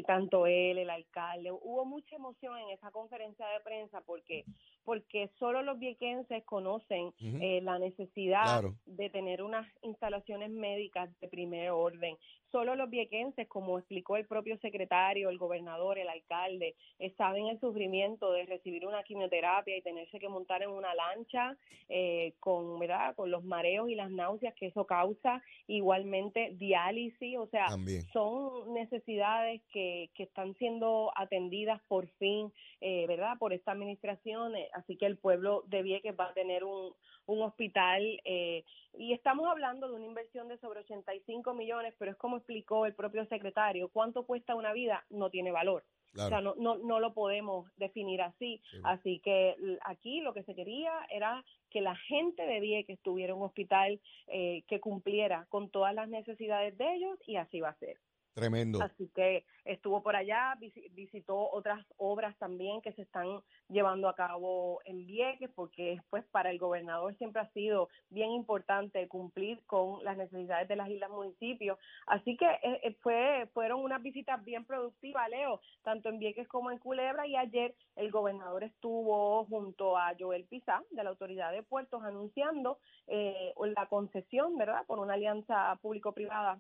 tanto 0.06 0.46
él, 0.46 0.78
el 0.78 0.90
alcalde, 0.90 1.52
hubo 1.52 1.86
mucha 1.86 2.16
emoción 2.16 2.58
en 2.60 2.70
esa 2.70 2.92
conferencia 2.92 3.46
de 3.48 3.60
prensa 3.62 4.02
porque 4.02 4.46
porque 4.84 5.30
solo 5.40 5.64
los 5.64 5.80
viequenses 5.80 6.44
conocen 6.44 7.14
eh, 7.20 7.62
la 7.64 7.80
necesidad 7.80 8.64
de 8.86 9.10
tener 9.10 9.42
unas 9.42 9.66
instalaciones 9.82 10.52
médicas 10.52 11.10
de 11.22 11.28
primer 11.28 11.72
orden. 11.72 12.18
Solo 12.54 12.76
los 12.76 12.88
viequenses, 12.92 13.48
como 13.48 13.80
explicó 13.80 14.16
el 14.16 14.28
propio 14.28 14.60
secretario, 14.60 15.32
el 15.32 15.40
gobernador, 15.40 15.98
el 15.98 16.08
alcalde, 16.08 16.76
eh, 17.00 17.12
saben 17.18 17.48
el 17.48 17.60
sufrimiento 17.60 18.32
de 18.32 18.46
recibir 18.46 18.86
una 18.86 19.02
quimioterapia 19.02 19.76
y 19.76 19.82
tenerse 19.82 20.20
que 20.20 20.30
montar 20.30 20.62
en 20.62 20.70
una 20.70 20.94
lancha 20.94 21.58
eh, 21.90 22.34
con, 22.40 22.78
¿verdad? 22.78 23.16
con 23.16 23.32
los 23.32 23.44
mareos 23.44 23.90
y 23.90 23.96
las 23.96 24.12
náuseas 24.12 24.54
que 24.54 24.68
eso 24.68 24.86
causa. 24.86 25.42
Igualmente, 25.66 26.52
diálisis, 26.54 27.40
o 27.40 27.48
sea, 27.48 27.70
son 28.14 28.72
necesidades 28.76 29.64
que, 29.72 30.12
que 30.14 30.22
están 30.22 30.54
siendo 30.60 31.12
atendidas 31.16 31.82
por 31.88 32.08
fin, 32.20 32.54
¿verdad? 32.80 33.38
Por 33.40 33.54
esta 33.54 33.72
administración 33.72 34.54
así 34.74 34.98
que 34.98 35.06
el 35.06 35.18
pueblo 35.18 35.64
de 35.68 35.82
Vieques 35.82 36.14
va 36.20 36.26
a 36.26 36.34
tener 36.34 36.66
un, 36.66 36.94
un 37.26 37.42
hospital 37.42 38.22
eh, 38.26 38.64
y 38.98 39.14
estamos 39.14 39.48
hablando 39.48 39.88
de 39.88 39.96
una 39.96 40.06
inversión 40.06 40.48
de 40.48 40.58
sobre 40.58 40.82
85 40.82 41.54
millones, 41.54 41.94
pero 41.98 42.12
es 42.12 42.18
como 42.18 42.38
explicó 42.44 42.86
el 42.86 42.94
propio 42.94 43.26
secretario, 43.26 43.90
¿cuánto 43.90 44.26
cuesta 44.26 44.56
una 44.56 44.74
vida? 44.74 45.06
No 45.10 45.30
tiene 45.30 45.52
valor. 45.52 45.84
O 46.16 46.28
sea, 46.28 46.42
no, 46.42 46.54
no, 46.56 46.78
no 46.78 47.00
lo 47.00 47.14
podemos 47.14 47.68
definir 47.78 48.22
así. 48.22 48.62
Así 48.84 49.20
que 49.20 49.56
aquí 49.84 50.22
lo 50.22 50.34
que 50.34 50.44
se 50.44 50.54
quería 50.54 50.92
era 51.10 51.44
que 51.72 51.82
la 51.82 51.96
gente 51.96 52.44
de 52.44 52.60
Vieques 52.60 53.00
tuviera 53.02 53.34
un 53.34 53.42
hospital 53.42 54.00
eh, 54.28 54.64
que 54.68 54.80
cumpliera 54.80 55.48
con 55.50 55.72
todas 55.72 55.96
las 55.96 56.08
necesidades 56.08 56.78
de 56.78 56.96
ellos 56.96 57.18
y 57.26 57.38
así 57.38 57.62
va 57.62 57.70
a 57.70 57.80
ser. 57.80 57.98
Tremendo. 58.34 58.82
Así 58.82 59.10
que 59.14 59.46
estuvo 59.64 60.02
por 60.02 60.16
allá, 60.16 60.58
visitó 60.92 61.52
otras 61.52 61.86
obras 61.98 62.36
también 62.40 62.82
que 62.82 62.92
se 62.94 63.04
están 63.04 63.42
llevando 63.70 64.10
a 64.10 64.16
cabo 64.16 64.82
en 64.86 65.06
Vieques, 65.06 65.52
porque 65.54 66.02
pues 66.10 66.26
para 66.32 66.50
el 66.50 66.58
gobernador 66.58 67.16
siempre 67.18 67.44
ha 67.44 67.50
sido 67.52 67.90
bien 68.10 68.32
importante 68.32 69.08
cumplir 69.08 69.62
con 69.68 70.04
las 70.04 70.18
necesidades 70.18 70.68
de 70.68 70.76
las 70.76 70.90
islas 70.90 71.12
municipios. 71.12 71.78
Así 72.08 72.36
que 72.36 72.46
eh, 72.46 72.80
eh, 72.84 72.98
fue 73.02 73.48
fueron 73.54 73.84
unas 73.84 74.02
visitas 74.02 74.44
bien 74.44 74.66
productivas, 74.66 75.30
Leo, 75.30 75.62
tanto 75.84 76.10
en 76.10 76.18
Vieques 76.18 76.48
como 76.48 76.72
en 76.72 76.80
Culebra, 76.80 77.28
y 77.28 77.36
ayer 77.36 77.76
el 77.96 78.10
gobernador 78.10 78.64
estuvo 78.64 79.46
junto 79.46 79.96
a 79.96 80.14
Joel 80.20 80.46
Pizá, 80.46 80.82
de 80.90 81.04
la 81.04 81.12
Autoridad 81.12 81.52
de 81.52 81.62
Puertos, 81.62 82.02
anunciando 82.04 82.80
eh, 83.06 83.54
la 83.76 83.86
concesión, 83.88 84.58
¿verdad?, 84.58 84.86
por 84.88 84.98
una 84.98 85.14
alianza 85.14 85.78
público-privada 85.82 86.60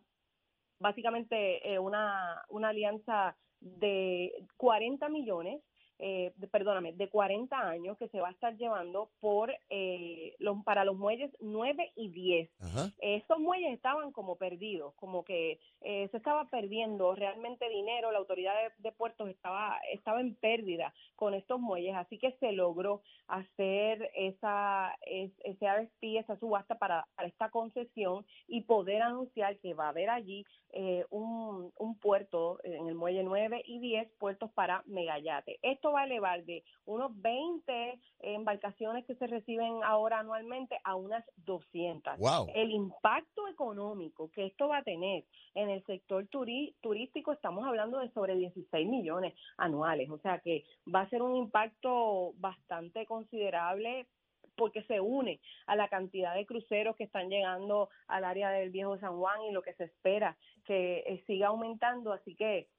básicamente 0.84 1.74
eh, 1.74 1.80
una, 1.80 2.44
una 2.50 2.70
alianza 2.70 3.36
de 3.62 4.32
40 4.58 5.08
millones 5.10 5.62
eh, 6.00 6.34
perdóname, 6.52 6.94
de 6.94 7.10
40 7.10 7.58
años 7.58 7.98
que 7.98 8.08
se 8.10 8.20
va 8.20 8.30
a 8.30 8.32
estar 8.32 8.58
llevando 8.58 9.10
por 9.20 9.54
eh, 9.70 10.36
los, 10.40 10.64
para 10.64 10.86
los 10.86 10.98
muelles 10.98 11.32
9 11.40 11.94
y 11.96 12.10
10. 12.10 12.50
Estos 13.00 13.40
muelles 13.40 13.74
estaban 13.74 14.12
como 14.12 14.36
perdidos, 14.36 14.94
como 14.96 15.24
que 15.24 15.60
eh, 15.82 16.08
se 16.10 16.18
estaba 16.18 16.50
perdiendo 16.50 17.16
realmente 17.16 17.70
dinero, 17.70 18.12
la 18.12 18.18
autoridad 18.18 18.54
de, 18.78 18.92
puertos 18.92 19.30
estaba, 19.30 19.80
estaba 19.92 20.22
en 20.22 20.36
pérdida 20.36 20.94
con 21.16 21.34
estos 21.34 21.60
muelles, 21.60 21.96
así 21.96 22.18
que 22.18 22.32
se 22.34 22.52
logró 22.52 23.02
hacer 23.28 24.10
esa, 24.16 24.96
ese 25.06 25.68
RFP, 25.68 26.20
esa 26.20 26.38
subasta 26.38 26.78
para, 26.78 27.08
para 27.16 27.28
esta 27.28 27.50
concesión 27.50 28.26
y 28.48 28.62
poder 28.62 29.02
anunciar 29.02 29.58
que 29.60 29.74
va 29.74 29.86
a 29.86 29.90
haber 29.90 30.10
allí 30.10 30.46
un, 31.12 31.72
un 31.78 32.00
puerto 32.00 32.60
en 32.64 32.88
el 32.88 32.96
muelle 32.96 33.24
9 33.24 33.62
y 33.66 33.80
10 33.80 34.10
puertos 34.18 34.52
para 34.52 34.84
megayate. 34.88 35.60
Esto 35.84 35.92
va 35.92 36.04
a 36.04 36.06
elevar 36.06 36.46
de 36.46 36.64
unos 36.86 37.12
20 37.22 38.00
embarcaciones 38.22 39.06
que 39.06 39.16
se 39.16 39.28
reciben 39.28 39.84
ahora 39.84 40.20
anualmente 40.20 40.80
a 40.86 40.96
unas 40.96 41.26
200. 41.36 42.14
El 42.56 42.72
impacto 42.72 43.50
económico 43.50 44.32
que 44.32 44.46
esto 44.46 44.70
va 44.70 44.78
a 44.78 44.84
tener 44.84 45.26
en 45.56 45.70
el 45.70 45.84
sector 45.84 46.26
turístico, 46.30 47.34
estamos 47.34 47.68
hablando 47.68 48.00
de 48.00 48.10
sobre 48.12 48.38
16 48.38 48.88
millones 48.88 49.34
anuales, 49.58 50.10
o 50.10 50.20
sea 50.20 50.40
que 50.40 50.64
va 50.88 51.02
a 51.02 51.10
ser 51.10 51.22
un 51.22 51.36
impacto 51.36 52.32
bastante 52.38 53.06
considerable 53.06 54.08
porque 54.56 54.84
se 54.84 55.02
une 55.02 55.42
a 55.68 55.76
la 55.76 55.90
cantidad 55.90 56.34
de 56.34 56.46
cruceros 56.46 56.96
que 56.96 57.04
están 57.04 57.28
llegando 57.30 57.90
al 58.08 58.24
área 58.24 58.52
del 58.52 58.70
Viejo 58.70 58.98
San 59.00 59.18
Juan 59.18 59.42
y 59.44 59.52
lo 59.52 59.62
que 59.62 59.74
se 59.74 59.84
espera 59.86 60.38
que 60.64 61.00
eh, 61.00 61.24
siga 61.28 61.48
aumentando. 61.48 62.14
Así 62.14 62.36
que 62.36 62.70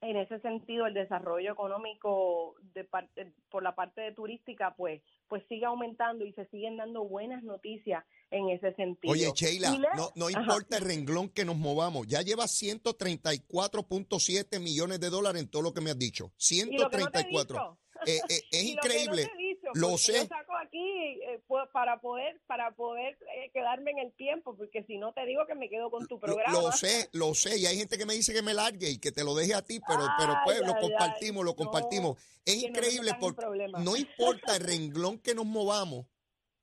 en 0.00 0.16
ese 0.16 0.40
sentido 0.40 0.86
el 0.86 0.94
desarrollo 0.94 1.52
económico 1.52 2.54
de 2.74 2.84
parte, 2.84 3.32
por 3.50 3.62
la 3.62 3.74
parte 3.74 4.00
de 4.00 4.12
turística 4.12 4.74
pues 4.76 5.02
pues 5.28 5.42
sigue 5.48 5.66
aumentando 5.66 6.24
y 6.24 6.32
se 6.32 6.46
siguen 6.46 6.76
dando 6.76 7.04
buenas 7.04 7.42
noticias 7.42 8.04
en 8.30 8.48
ese 8.48 8.72
sentido. 8.74 9.12
Oye, 9.12 9.30
Sheila, 9.34 9.76
no, 9.96 10.10
no 10.14 10.30
importa 10.30 10.76
el 10.78 10.84
renglón 10.84 11.28
que 11.28 11.44
nos 11.44 11.56
movamos, 11.56 12.06
ya 12.06 12.22
lleva 12.22 12.44
134.7 12.44 14.60
millones 14.60 15.00
de 15.00 15.10
dólares 15.10 15.42
en 15.42 15.50
todo 15.50 15.62
lo 15.62 15.74
que 15.74 15.80
me 15.80 15.90
has 15.90 15.98
dicho. 15.98 16.32
134. 16.36 17.76
Eh, 18.06 18.20
eh, 18.28 18.40
es 18.50 18.64
increíble. 18.64 19.28
lo 19.74 19.98
sé. 19.98 20.14
Yo 20.14 20.26
saco 20.26 20.47
aquí 20.68 21.20
eh, 21.22 21.40
para 21.72 22.00
poder 22.00 22.40
para 22.46 22.70
poder 22.72 23.18
quedarme 23.52 23.90
en 23.92 23.98
el 23.98 24.12
tiempo, 24.12 24.54
porque 24.56 24.84
si 24.84 24.98
no 24.98 25.12
te 25.12 25.24
digo 25.26 25.46
que 25.46 25.54
me 25.54 25.68
quedo 25.68 25.90
con 25.90 26.06
tu 26.06 26.20
programa. 26.20 26.52
Lo, 26.52 26.72
sé, 26.72 27.08
lo 27.12 27.34
sé. 27.34 27.58
Y 27.58 27.66
hay 27.66 27.76
gente 27.76 27.98
que 27.98 28.06
me 28.06 28.14
dice 28.14 28.32
que 28.32 28.42
me 28.42 28.54
largue 28.54 28.90
y 28.90 28.98
que 28.98 29.12
te 29.12 29.24
lo 29.24 29.34
deje 29.34 29.54
a 29.54 29.62
ti, 29.62 29.80
pero, 29.86 30.06
pero 30.18 30.34
pues 30.44 30.60
lo 30.60 30.76
compartimos, 30.76 31.44
lo 31.44 31.56
compartimos. 31.56 32.18
es 32.44 32.62
increíble 32.62 33.12
porque 33.18 33.44
no 33.78 33.96
importa 33.96 34.56
el 34.56 34.62
renglón 34.64 35.18
que 35.18 35.34
nos 35.34 35.46
movamos, 35.46 36.06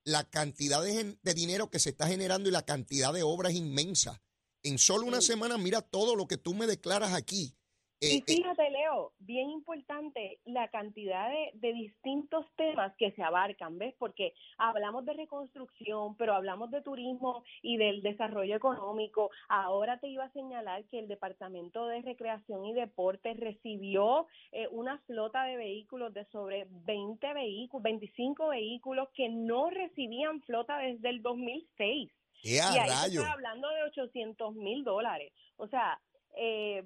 la 0.04 0.24
cantidad 0.24 0.82
de, 0.84 1.18
de, 1.22 1.34
dinero 1.34 1.70
que 1.70 1.80
se 1.80 1.90
está 1.90 2.08
generando 2.08 2.48
y 2.48 2.52
la 2.52 2.66
cantidad 2.66 3.12
de 3.12 3.24
obras 3.24 3.54
inmensa. 3.54 4.22
En 4.64 4.78
solo 4.78 5.06
una 5.06 5.22
semana, 5.22 5.58
mira 5.58 5.82
todo 5.82 6.16
lo 6.16 6.28
que 6.28 6.38
tú 6.38 6.54
me 6.54 6.68
declaras 6.68 7.14
aquí. 7.14 7.56
Y 8.02 8.18
eh, 8.18 8.24
fíjate, 8.26 8.70
Leo, 8.72 9.14
bien 9.20 9.50
importante 9.50 10.40
la 10.46 10.68
cantidad 10.68 11.30
de, 11.30 11.74
distintos 11.74 12.46
temas 12.56 12.94
que 12.98 13.12
se 13.12 13.24
abarcan, 13.24 13.78
¿ves? 13.78 13.96
Porque 13.98 14.34
hablamos 14.58 15.06
de 15.06 15.14
reconstrucción, 15.14 16.16
pero 16.18 16.34
hablamos 16.34 16.72
de 16.72 16.82
turismo 16.82 17.44
y 17.62 17.78
del 17.78 18.02
desarrollo 18.02 18.56
económico. 18.56 19.30
Ahora 19.48 20.00
te 20.00 20.08
iba 20.08 20.26
a 20.26 20.32
señalar 20.32 20.86
que 20.86 21.00
el 21.00 21.08
Departamento 21.08 21.88
de 21.88 22.02
Recreación 22.02 22.66
y 22.66 22.74
Deportes 22.74 23.38
recibió 23.38 24.28
eh, 24.52 24.68
una 24.72 25.00
flota 25.00 25.44
de 25.46 25.56
vehículos 25.58 26.14
de 26.14 26.26
sobre 26.26 26.68
20 26.70 27.34
vehículos, 27.34 27.84
25 27.84 28.50
vehículos 28.50 29.10
que 29.14 29.30
no 29.30 29.70
recibían 29.70 30.42
flota 30.42 30.78
desde 30.80 31.10
el 31.10 31.22
2006. 31.22 32.12
y 32.44 32.58
ahí 32.58 33.16
está 33.16 33.32
hablando 33.32 33.70
de 33.70 33.84
800 33.84 34.56
mil 34.56 34.84
dólares. 34.84 35.32
O 35.58 35.68
sea, 35.68 36.00
eh, 36.38 36.84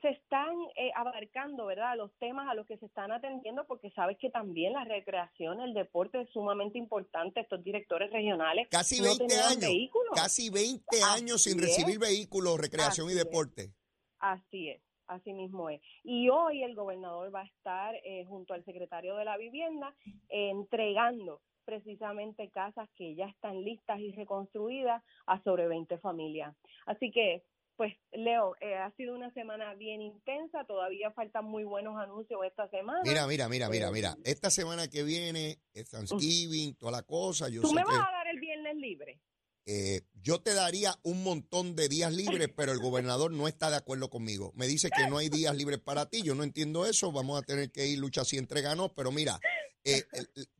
se 0.00 0.08
están 0.10 0.54
eh, 0.76 0.90
abarcando, 0.94 1.66
¿verdad?, 1.66 1.96
los 1.96 2.12
temas 2.18 2.48
a 2.48 2.54
los 2.54 2.66
que 2.66 2.76
se 2.78 2.86
están 2.86 3.12
atendiendo, 3.12 3.66
porque 3.66 3.90
sabes 3.90 4.16
que 4.18 4.30
también 4.30 4.72
la 4.72 4.84
recreación, 4.84 5.60
el 5.60 5.74
deporte 5.74 6.20
es 6.20 6.30
sumamente 6.30 6.78
importante. 6.78 7.40
Estos 7.40 7.62
directores 7.62 8.10
regionales. 8.10 8.68
Casi 8.70 9.00
20 9.00 9.24
años. 9.34 9.70
Casi 10.14 10.50
20 10.50 11.02
años 11.02 11.42
sin 11.42 11.60
recibir 11.60 11.98
vehículos, 11.98 12.60
recreación 12.60 13.10
y 13.10 13.14
deporte. 13.14 13.72
Así 14.18 14.70
es. 14.70 14.82
Así 15.06 15.34
mismo 15.34 15.68
es. 15.68 15.82
Y 16.02 16.30
hoy 16.30 16.62
el 16.62 16.74
gobernador 16.74 17.34
va 17.34 17.42
a 17.42 17.46
estar 17.46 17.94
eh, 18.04 18.24
junto 18.26 18.54
al 18.54 18.64
secretario 18.64 19.16
de 19.16 19.26
la 19.26 19.36
vivienda 19.36 19.94
entregando 20.28 21.42
precisamente 21.64 22.50
casas 22.50 22.88
que 22.96 23.14
ya 23.14 23.26
están 23.26 23.62
listas 23.62 23.98
y 23.98 24.12
reconstruidas 24.12 25.02
a 25.26 25.42
sobre 25.42 25.68
20 25.68 25.98
familias. 25.98 26.54
Así 26.86 27.10
que 27.10 27.42
pues 27.76 27.94
Leo, 28.12 28.54
eh, 28.60 28.76
ha 28.76 28.90
sido 28.96 29.14
una 29.14 29.32
semana 29.32 29.74
bien 29.74 30.00
intensa, 30.00 30.64
todavía 30.64 31.10
faltan 31.12 31.44
muy 31.44 31.64
buenos 31.64 31.96
anuncios 31.96 32.40
esta 32.46 32.68
semana. 32.68 33.00
Mira, 33.04 33.26
mira, 33.26 33.48
mira, 33.48 33.68
mira, 33.68 33.90
mira, 33.90 34.16
eh, 34.18 34.30
esta 34.30 34.50
semana 34.50 34.88
que 34.88 35.02
viene 35.02 35.58
es 35.72 35.90
Thanksgiving, 35.90 36.76
toda 36.76 36.92
la 36.92 37.02
cosa. 37.02 37.48
Yo 37.48 37.62
¿Tú 37.62 37.72
me 37.72 37.82
vas 37.82 37.96
a 37.96 38.12
dar 38.12 38.28
el 38.28 38.38
viernes 38.38 38.76
libre? 38.76 39.20
Eh, 39.66 40.02
yo 40.12 40.40
te 40.40 40.52
daría 40.52 40.94
un 41.02 41.24
montón 41.24 41.74
de 41.74 41.88
días 41.88 42.12
libres, 42.12 42.48
pero 42.54 42.72
el 42.72 42.78
gobernador 42.78 43.32
no 43.32 43.48
está 43.48 43.70
de 43.70 43.76
acuerdo 43.76 44.10
conmigo. 44.10 44.52
Me 44.54 44.66
dice 44.66 44.90
que 44.90 45.08
no 45.08 45.16
hay 45.16 45.30
días 45.30 45.56
libres 45.56 45.80
para 45.80 46.08
ti. 46.10 46.22
Yo 46.22 46.34
no 46.34 46.44
entiendo 46.44 46.84
eso. 46.84 47.10
Vamos 47.12 47.40
a 47.40 47.46
tener 47.46 47.72
que 47.72 47.86
ir 47.86 47.98
lucha 47.98 48.24
si 48.24 48.36
entre 48.36 48.60
ganos. 48.60 48.92
Pero 48.94 49.10
mira, 49.10 49.40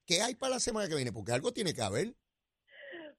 ¿qué 0.06 0.22
hay 0.22 0.34
para 0.36 0.54
la 0.54 0.60
semana 0.60 0.88
que 0.88 0.94
viene? 0.94 1.12
Porque 1.12 1.32
algo 1.32 1.52
tiene 1.52 1.74
que 1.74 1.82
haber. 1.82 2.14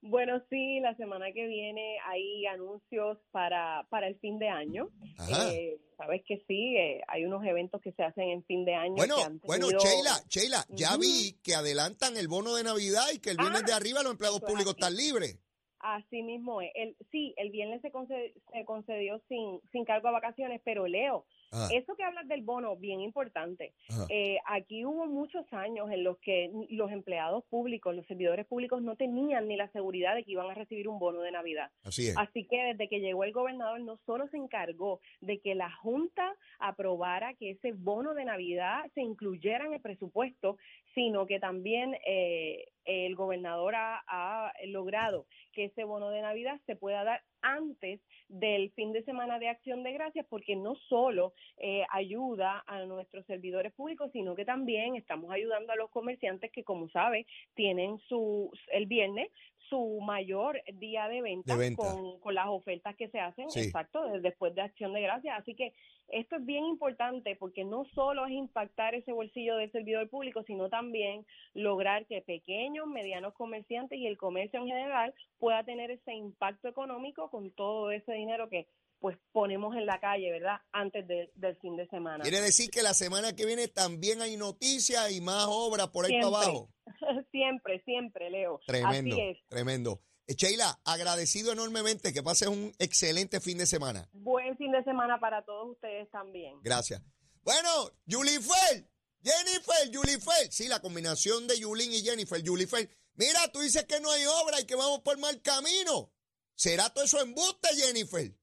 Bueno, 0.07 0.39
sí, 0.51 0.79
la 0.81 0.95
semana 0.95 1.31
que 1.31 1.47
viene 1.47 1.97
hay 2.05 2.45
anuncios 2.45 3.17
para, 3.31 3.87
para 3.89 4.07
el 4.07 4.19
fin 4.19 4.37
de 4.37 4.49
año. 4.49 4.89
Eh, 5.31 5.79
Sabes 5.97 6.21
que 6.27 6.43
sí, 6.47 6.75
eh, 6.77 7.01
hay 7.07 7.25
unos 7.25 7.43
eventos 7.43 7.81
que 7.81 7.91
se 7.93 8.03
hacen 8.03 8.29
en 8.29 8.43
fin 8.43 8.65
de 8.65 8.75
año. 8.75 8.95
Bueno, 8.95 9.15
bueno, 9.45 9.67
Sheila, 9.69 10.21
Sheila, 10.29 10.63
ya 10.69 10.95
vi 10.97 11.33
que 11.41 11.55
adelantan 11.55 12.17
el 12.17 12.27
bono 12.27 12.53
de 12.53 12.63
Navidad 12.63 13.05
y 13.13 13.19
que 13.19 13.31
el 13.31 13.37
viernes 13.37 13.65
de 13.65 13.73
ah, 13.73 13.77
arriba 13.77 14.03
los 14.03 14.11
empleados 14.11 14.41
públicos 14.41 14.73
están 14.73 14.95
libres. 14.95 15.39
Así 15.79 16.21
mismo 16.21 16.61
es. 16.61 16.71
El, 16.75 16.95
sí, 17.11 17.33
el 17.37 17.49
viernes 17.49 17.81
se 17.81 17.91
concedió, 17.91 18.31
se 18.51 18.65
concedió 18.65 19.21
sin, 19.27 19.61
sin 19.71 19.85
cargo 19.85 20.09
a 20.09 20.11
vacaciones, 20.11 20.61
pero 20.65 20.87
Leo, 20.87 21.25
eso 21.71 21.95
que 21.95 22.03
hablas 22.03 22.27
del 22.27 22.41
bono, 22.41 22.75
bien 22.75 23.01
importante. 23.01 23.73
Eh, 24.09 24.37
aquí 24.47 24.85
hubo 24.85 25.05
muchos 25.07 25.45
años 25.51 25.89
en 25.91 26.03
los 26.03 26.17
que 26.19 26.51
los 26.69 26.91
empleados 26.91 27.43
públicos, 27.45 27.95
los 27.95 28.05
servidores 28.07 28.45
públicos 28.45 28.81
no 28.81 28.95
tenían 28.95 29.47
ni 29.47 29.55
la 29.55 29.69
seguridad 29.71 30.15
de 30.15 30.23
que 30.23 30.31
iban 30.31 30.49
a 30.49 30.53
recibir 30.53 30.87
un 30.87 30.99
bono 30.99 31.21
de 31.21 31.31
Navidad. 31.31 31.71
Así, 31.83 32.07
es. 32.07 32.17
Así 32.17 32.45
que 32.45 32.57
desde 32.57 32.87
que 32.87 32.99
llegó 32.99 33.23
el 33.23 33.33
gobernador 33.33 33.79
no 33.81 33.97
solo 34.05 34.27
se 34.29 34.37
encargó 34.37 34.99
de 35.21 35.39
que 35.39 35.55
la 35.55 35.71
Junta 35.71 36.35
aprobara 36.59 37.33
que 37.33 37.51
ese 37.51 37.71
bono 37.73 38.13
de 38.13 38.25
Navidad 38.25 38.83
se 38.93 39.01
incluyera 39.01 39.65
en 39.65 39.73
el 39.73 39.81
presupuesto, 39.81 40.57
sino 40.93 41.25
que 41.25 41.39
también 41.39 41.97
eh, 42.05 42.65
el 42.85 43.15
gobernador 43.15 43.73
ha 43.75 44.53
logrado 44.67 45.25
que 45.53 45.65
ese 45.65 45.83
bono 45.83 46.09
de 46.09 46.21
Navidad 46.21 46.59
se 46.65 46.75
pueda 46.75 47.03
dar 47.03 47.23
antes 47.45 48.01
del 48.27 48.71
fin 48.71 48.91
de 48.91 49.03
semana 49.03 49.39
de 49.39 49.49
acción 49.49 49.83
de 49.83 49.93
gracias 49.93 50.25
porque 50.29 50.55
no 50.55 50.75
solo 50.89 51.33
eh, 51.57 51.85
ayuda 51.91 52.63
a 52.65 52.83
nuestros 52.85 53.25
servidores 53.25 53.71
públicos, 53.73 54.09
sino 54.11 54.35
que 54.35 54.45
también 54.45 54.95
estamos 54.95 55.31
ayudando 55.31 55.71
a 55.71 55.75
los 55.75 55.89
comerciantes 55.91 56.51
que, 56.51 56.63
como 56.63 56.89
sabe, 56.89 57.27
tienen 57.53 57.99
su 58.07 58.51
el 58.71 58.87
viernes 58.87 59.29
su 59.69 59.99
mayor 60.01 60.61
día 60.73 61.07
de 61.07 61.21
venta, 61.21 61.55
Con, 61.75 62.19
con, 62.19 62.35
las 62.35 62.47
ofertas 62.47 62.95
que 62.95 63.09
se 63.09 63.19
hacen, 63.19 63.45
exacto, 63.45 64.03
después 64.19 64.53
de 64.53 64.61
Acción 64.61 64.93
de 64.93 65.01
Gracias. 65.01 65.39
Así 65.39 65.55
que 65.55 65.73
esto 66.09 66.35
es 66.35 66.45
bien 66.45 66.65
importante 66.65 67.35
porque 67.35 67.63
no 67.63 67.85
solo 67.93 68.25
es 68.25 68.31
impactar 68.31 68.95
ese 68.95 69.11
bolsillo 69.11 69.57
del 69.57 69.71
servidor 69.71 70.09
público, 70.09 70.43
sino 70.43 70.69
también 70.69 71.25
lograr 71.53 72.05
que 72.05 72.21
pequeños, 72.21 72.87
medianos 72.87 73.33
comerciantes 73.33 73.99
y 73.99 74.07
el 74.07 74.17
comercio 74.17 74.59
en 74.59 74.67
general 74.67 75.13
pueda 75.39 75.63
tener 75.63 75.91
ese 75.91 76.13
impacto 76.13 76.67
económico 76.67 77.29
con 77.29 77.51
todo 77.51 77.91
ese 77.91 78.13
dinero 78.13 78.49
que 78.49 78.67
pues 78.99 79.17
ponemos 79.31 79.75
en 79.75 79.85
la 79.85 79.99
calle, 79.99 80.31
¿verdad? 80.31 80.57
Antes 80.71 81.05
del 81.07 81.55
fin 81.57 81.75
de 81.75 81.87
semana. 81.87 82.23
Quiere 82.23 82.41
decir 82.41 82.69
que 82.71 82.81
la 82.81 82.93
semana 82.93 83.35
que 83.35 83.45
viene 83.45 83.67
también 83.67 84.21
hay 84.21 84.37
noticias 84.37 85.11
y 85.11 85.21
más 85.21 85.45
obras 85.47 85.89
por 85.89 86.05
ahí 86.05 86.13
para 86.13 86.27
abajo. 86.27 86.69
siempre, 87.31 87.83
siempre, 87.83 88.29
Leo. 88.29 88.61
Tremendo, 88.65 89.15
tremendo. 89.47 89.99
Eh, 90.27 90.33
Sheila, 90.35 90.79
agradecido 90.83 91.51
enormemente 91.51 92.13
que 92.13 92.23
pases 92.23 92.47
un 92.47 92.73
excelente 92.79 93.39
fin 93.39 93.57
de 93.57 93.65
semana. 93.65 94.09
Buen 94.13 94.57
fin 94.57 94.71
de 94.71 94.83
semana 94.83 95.19
para 95.19 95.43
todos 95.45 95.71
ustedes 95.71 96.09
también. 96.09 96.59
Gracias. 96.63 97.01
Bueno, 97.43 97.91
Julifer, 98.09 98.89
Jennifer, 99.23 99.93
Julifer. 99.93 100.51
Sí, 100.51 100.67
la 100.67 100.79
combinación 100.79 101.47
de 101.47 101.61
Julín 101.61 101.93
y 101.93 102.01
Jennifer, 102.01 102.41
Julifer. 102.43 102.89
Mira, 103.13 103.51
tú 103.51 103.59
dices 103.59 103.85
que 103.85 103.99
no 103.99 104.09
hay 104.11 104.25
obra 104.25 104.59
y 104.59 104.65
que 104.65 104.75
vamos 104.75 105.01
por 105.01 105.17
mal 105.19 105.41
camino. 105.41 106.11
¿Será 106.55 106.89
todo 106.89 107.03
eso 107.03 107.21
embuste, 107.21 107.69
Jennifer? 107.75 108.35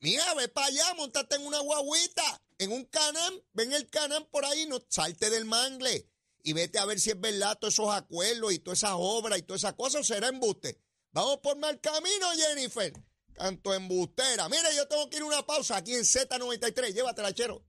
Mira, 0.00 0.34
ve 0.34 0.48
para 0.48 0.68
allá, 0.68 0.94
montate 0.94 1.36
en 1.36 1.46
una 1.46 1.58
guaguita, 1.58 2.42
en 2.58 2.70
un 2.70 2.84
canán, 2.84 3.34
ven 3.52 3.72
el 3.72 3.90
canán 3.90 4.26
por 4.30 4.44
ahí, 4.44 4.66
no 4.66 4.78
salte 4.88 5.30
del 5.30 5.44
mangle 5.44 6.08
y 6.44 6.52
vete 6.52 6.78
a 6.78 6.84
ver 6.84 7.00
si 7.00 7.10
es 7.10 7.20
verdad 7.20 7.58
todos 7.58 7.74
esos 7.74 7.90
acuerdos 7.90 8.52
y 8.52 8.58
todas 8.60 8.78
esas 8.78 8.94
obras 8.94 9.38
y 9.38 9.42
todas 9.42 9.62
esas 9.62 9.74
cosas, 9.74 10.02
o 10.02 10.04
será 10.04 10.28
embuste. 10.28 10.80
Vamos 11.12 11.38
por 11.38 11.56
mal 11.56 11.80
camino, 11.80 12.26
Jennifer. 12.36 12.92
Tanto 13.34 13.72
embustera. 13.72 14.48
Mire, 14.48 14.74
yo 14.76 14.86
tengo 14.88 15.08
que 15.08 15.16
ir 15.16 15.22
a 15.22 15.26
una 15.26 15.46
pausa 15.46 15.76
aquí 15.76 15.94
en 15.94 16.02
Z93. 16.02 16.92
Llévatela, 16.92 17.32
chero. 17.32 17.64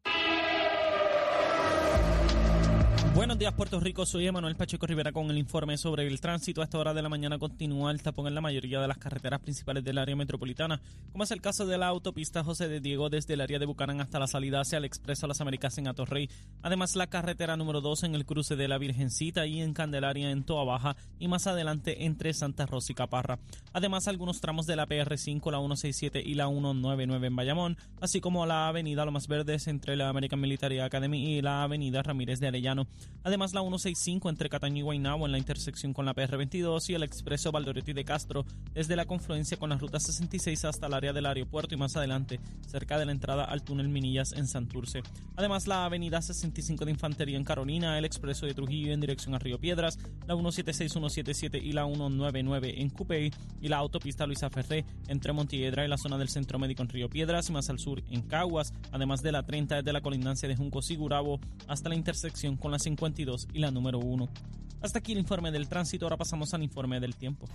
Buenos 3.30 3.42
días, 3.42 3.54
Puerto 3.54 3.80
Rico. 3.80 4.08
Soy 4.08 4.26
Emanuel 4.26 4.56
Pacheco 4.56 4.88
Rivera 4.88 5.12
con 5.12 5.30
el 5.30 5.38
informe 5.38 5.78
sobre 5.78 6.08
el 6.08 6.20
tránsito. 6.20 6.62
A 6.62 6.63
esta 6.63 6.80
hora 6.80 6.96
de 6.96 7.04
la 7.04 7.10
mañana 7.10 7.38
continúa 7.38 7.92
el 7.92 8.02
tapón 8.02 8.26
en 8.26 8.34
la 8.34 8.42
mayoría 8.42 8.82
de 8.82 8.88
las 8.88 8.98
carreteras 8.98 9.39
principales 9.39 9.84
del 9.84 10.00
área 10.00 10.15
metropolitana, 10.15 10.82
como 11.12 11.24
es 11.24 11.30
el 11.30 11.39
caso 11.39 11.68
de 11.68 11.78
la 11.78 11.86
autopista 11.86 12.44
José 12.44 12.68
de 12.68 12.80
Diego 12.80 13.12
desde 13.12 13.36
el 13.36 13.42
área 13.42 13.60
de 13.60 13.68
Bucarán 13.68 14.02
hasta 14.02 14.18
la 14.18 14.26
salida 14.26 14.62
hacia 14.62 14.80
el 14.80 14.86
Expreso 14.86 15.28
Las 15.28 15.42
Américas 15.42 15.78
en 15.78 15.88
Atorrey. 15.88 16.28
Además, 16.63 16.96
la 16.96 17.06
carretera 17.06 17.56
número 17.56 17.82
2 17.82 18.06
en 18.06 18.15
el 18.15 18.26
cruce 18.26 18.56
de 18.56 18.68
la 18.68 18.80
Virgencita 18.80 19.46
y 19.46 19.62
en 19.62 19.76
Candelaria 19.76 20.32
en 20.32 20.44
Toa 20.44 20.63
Baja 20.63 20.96
y 21.20 21.28
más 21.28 21.46
adelante 21.46 22.06
entre 22.06 22.34
Santa 22.34 22.65
Rosa 22.65 22.94
y 22.94 22.96
Caparra. 22.96 23.38
Además, 23.74 24.08
algunos 24.08 24.42
tramos 24.42 24.65
de 24.65 24.76
la 24.76 24.88
PR5, 24.88 25.52
la 25.52 25.60
167 25.60 26.24
y 26.26 26.34
la 26.34 26.48
199 26.48 27.28
en 27.28 27.36
Bayamón, 27.36 27.78
así 28.02 28.22
como 28.22 28.48
la 28.48 28.70
avenida 28.70 29.06
Lomas 29.06 29.28
Verdes 29.28 29.68
entre 29.68 29.96
la 29.96 30.10
American 30.10 30.42
Military 30.42 30.80
Academy 30.80 31.38
y 31.38 31.44
la 31.44 31.62
avenida 31.62 32.02
Ramírez 32.02 32.39
de 32.39 32.48
Arellano. 32.48 32.88
Además, 33.23 33.53
la 33.53 33.62
165 33.62 34.29
entre 34.29 34.49
Cataño 34.49 34.77
y 34.77 34.82
Guaynabo 34.82 35.25
en 35.25 35.32
la 35.32 35.38
intersección 35.38 35.93
con 35.93 36.05
la 36.05 36.15
PR22 36.15 36.89
y 36.89 36.93
el 36.93 37.03
expreso 37.03 37.51
Valdoretti 37.51 37.93
de 37.93 38.05
Castro 38.05 38.45
desde 38.73 38.95
la 38.95 39.05
confluencia 39.05 39.58
con 39.58 39.69
la 39.69 39.77
ruta 39.77 39.99
66 39.99 40.65
hasta 40.65 40.88
el 40.88 40.93
área 40.93 41.13
del 41.13 41.25
aeropuerto 41.25 41.75
y 41.75 41.77
más 41.77 41.95
adelante, 41.95 42.39
cerca 42.67 42.97
de 42.97 43.05
la 43.05 43.12
entrada 43.12 43.43
al 43.43 43.63
túnel 43.63 43.89
Minillas 43.89 44.32
en 44.34 44.47
Santurce. 44.47 45.03
Además, 45.36 45.67
la 45.67 45.86
avenida 45.86 46.21
65 46.21 46.86
de 46.86 46.91
Infantería 46.91 47.38
en 47.38 47.43
Carolina, 47.43 47.97
el 47.97 48.05
expreso 48.05 48.45
de 48.45 48.53
Trujillo 48.53 48.91
en 48.91 49.01
dirección 49.01 49.36
a 49.36 49.39
Río 49.39 49.60
Piedras, 49.60 49.97
la 50.27 50.36
176, 50.36 50.91
177 50.91 51.58
y 51.58 51.71
la 51.73 51.86
199 51.86 52.82
en 52.82 52.89
Cupey 52.89 53.32
y 53.62 53.67
la 53.67 53.77
autopista 53.77 54.25
Luisa 54.25 54.49
Ferré 54.49 54.86
entre 55.08 55.34
Montiedra 55.34 55.86
y 55.86 55.88
la 55.88 55.97
zona 55.97 56.17
del 56.17 56.29
Centro 56.29 56.60
Médico 56.60 56.84
en 56.84 56.89
Río 56.89 57.10
Piedras 57.10 57.49
y 57.49 57.51
más 57.51 57.69
al 57.69 57.79
sur 57.79 58.01
en 58.10 58.21
Caguas, 58.21 58.73
además 58.91 59.21
de 59.21 59.32
la 59.32 59.43
30 59.43 59.77
desde 59.77 59.93
la 59.93 60.01
colindancia 60.01 60.47
de 60.47 60.55
Junco 60.55 60.82
Sigurabo 60.82 61.39
hasta 61.67 61.89
la 61.89 61.95
intersección 61.95 62.58
con 62.58 62.71
la 62.71 62.79
52 63.10 63.48
y 63.54 63.60
la 63.60 63.72
número 63.72 64.00
1. 64.00 64.30
Hasta 64.82 65.00
aquí 65.00 65.13
el 65.13 65.19
informe 65.19 65.52
del 65.52 65.67
tránsito, 65.67 66.06
ahora 66.06 66.17
pasamos 66.17 66.54
al 66.54 66.63
informe 66.63 67.00
del 67.00 67.15
tiempo. 67.15 67.48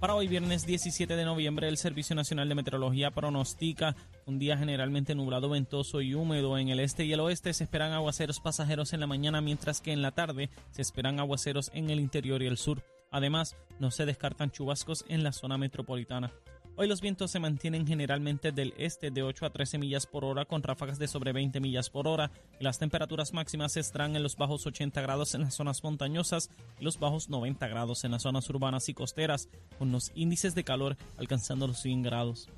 Para 0.00 0.14
hoy 0.14 0.28
viernes 0.28 0.64
17 0.64 1.14
de 1.14 1.24
noviembre, 1.26 1.68
el 1.68 1.76
Servicio 1.76 2.16
Nacional 2.16 2.48
de 2.48 2.54
Meteorología 2.54 3.10
pronostica 3.10 3.94
un 4.24 4.38
día 4.38 4.56
generalmente 4.56 5.14
nublado, 5.14 5.50
ventoso 5.50 6.00
y 6.00 6.14
húmedo 6.14 6.56
en 6.56 6.68
el 6.68 6.80
este 6.80 7.04
y 7.04 7.12
el 7.12 7.20
oeste. 7.20 7.52
Se 7.52 7.64
esperan 7.64 7.92
aguaceros 7.92 8.40
pasajeros 8.40 8.94
en 8.94 9.00
la 9.00 9.06
mañana, 9.06 9.42
mientras 9.42 9.82
que 9.82 9.92
en 9.92 10.00
la 10.00 10.12
tarde 10.12 10.48
se 10.70 10.80
esperan 10.80 11.20
aguaceros 11.20 11.70
en 11.74 11.90
el 11.90 12.00
interior 12.00 12.42
y 12.42 12.46
el 12.46 12.56
sur. 12.56 12.82
Además, 13.10 13.56
no 13.78 13.90
se 13.90 14.06
descartan 14.06 14.50
chubascos 14.50 15.04
en 15.08 15.22
la 15.22 15.32
zona 15.32 15.58
metropolitana. 15.58 16.32
Hoy 16.80 16.88
los 16.88 17.02
vientos 17.02 17.30
se 17.30 17.40
mantienen 17.40 17.86
generalmente 17.86 18.52
del 18.52 18.72
este 18.78 19.10
de 19.10 19.22
8 19.22 19.44
a 19.44 19.50
13 19.50 19.76
millas 19.76 20.06
por 20.06 20.24
hora 20.24 20.46
con 20.46 20.62
ráfagas 20.62 20.98
de 20.98 21.08
sobre 21.08 21.34
20 21.34 21.60
millas 21.60 21.90
por 21.90 22.08
hora 22.08 22.30
y 22.58 22.64
las 22.64 22.78
temperaturas 22.78 23.34
máximas 23.34 23.76
estarán 23.76 24.16
en 24.16 24.22
los 24.22 24.38
bajos 24.38 24.66
80 24.66 24.98
grados 25.02 25.34
en 25.34 25.42
las 25.42 25.52
zonas 25.52 25.84
montañosas 25.84 26.48
y 26.78 26.84
los 26.84 26.98
bajos 26.98 27.28
90 27.28 27.68
grados 27.68 28.04
en 28.04 28.12
las 28.12 28.22
zonas 28.22 28.48
urbanas 28.48 28.88
y 28.88 28.94
costeras 28.94 29.50
con 29.78 29.92
los 29.92 30.10
índices 30.14 30.54
de 30.54 30.64
calor 30.64 30.96
alcanzando 31.18 31.66
los 31.66 31.82
100 31.82 32.00
grados. 32.00 32.48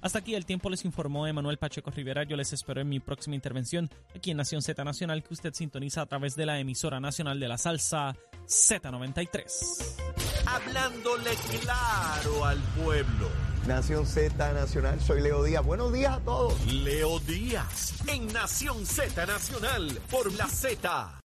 Hasta 0.00 0.20
aquí 0.20 0.36
el 0.36 0.46
tiempo 0.46 0.70
les 0.70 0.84
informó 0.84 1.26
Emanuel 1.26 1.58
Pacheco 1.58 1.90
Rivera. 1.90 2.22
Yo 2.22 2.36
les 2.36 2.52
espero 2.52 2.82
en 2.82 2.88
mi 2.88 3.00
próxima 3.00 3.34
intervención 3.34 3.90
aquí 4.14 4.30
en 4.30 4.36
Nación 4.36 4.62
Z 4.62 4.84
Nacional 4.84 5.24
que 5.24 5.34
usted 5.34 5.54
sintoniza 5.54 6.02
a 6.02 6.06
través 6.06 6.36
de 6.36 6.46
la 6.46 6.60
emisora 6.60 7.00
nacional 7.00 7.40
de 7.40 7.48
la 7.48 7.58
salsa 7.58 8.14
Z93. 8.46 9.96
Hablándole 10.46 11.30
claro 11.60 12.44
al 12.44 12.58
pueblo. 12.84 13.51
Nación 13.66 14.06
Z 14.06 14.52
Nacional, 14.52 15.00
soy 15.00 15.20
Leo 15.20 15.44
Díaz. 15.44 15.64
Buenos 15.64 15.92
días 15.92 16.14
a 16.14 16.20
todos. 16.20 16.66
Leo 16.66 17.20
Díaz 17.20 17.94
en 18.08 18.26
Nación 18.32 18.84
Z 18.84 19.24
Nacional 19.26 20.00
por 20.10 20.32
la 20.32 20.48
Z 20.48 21.21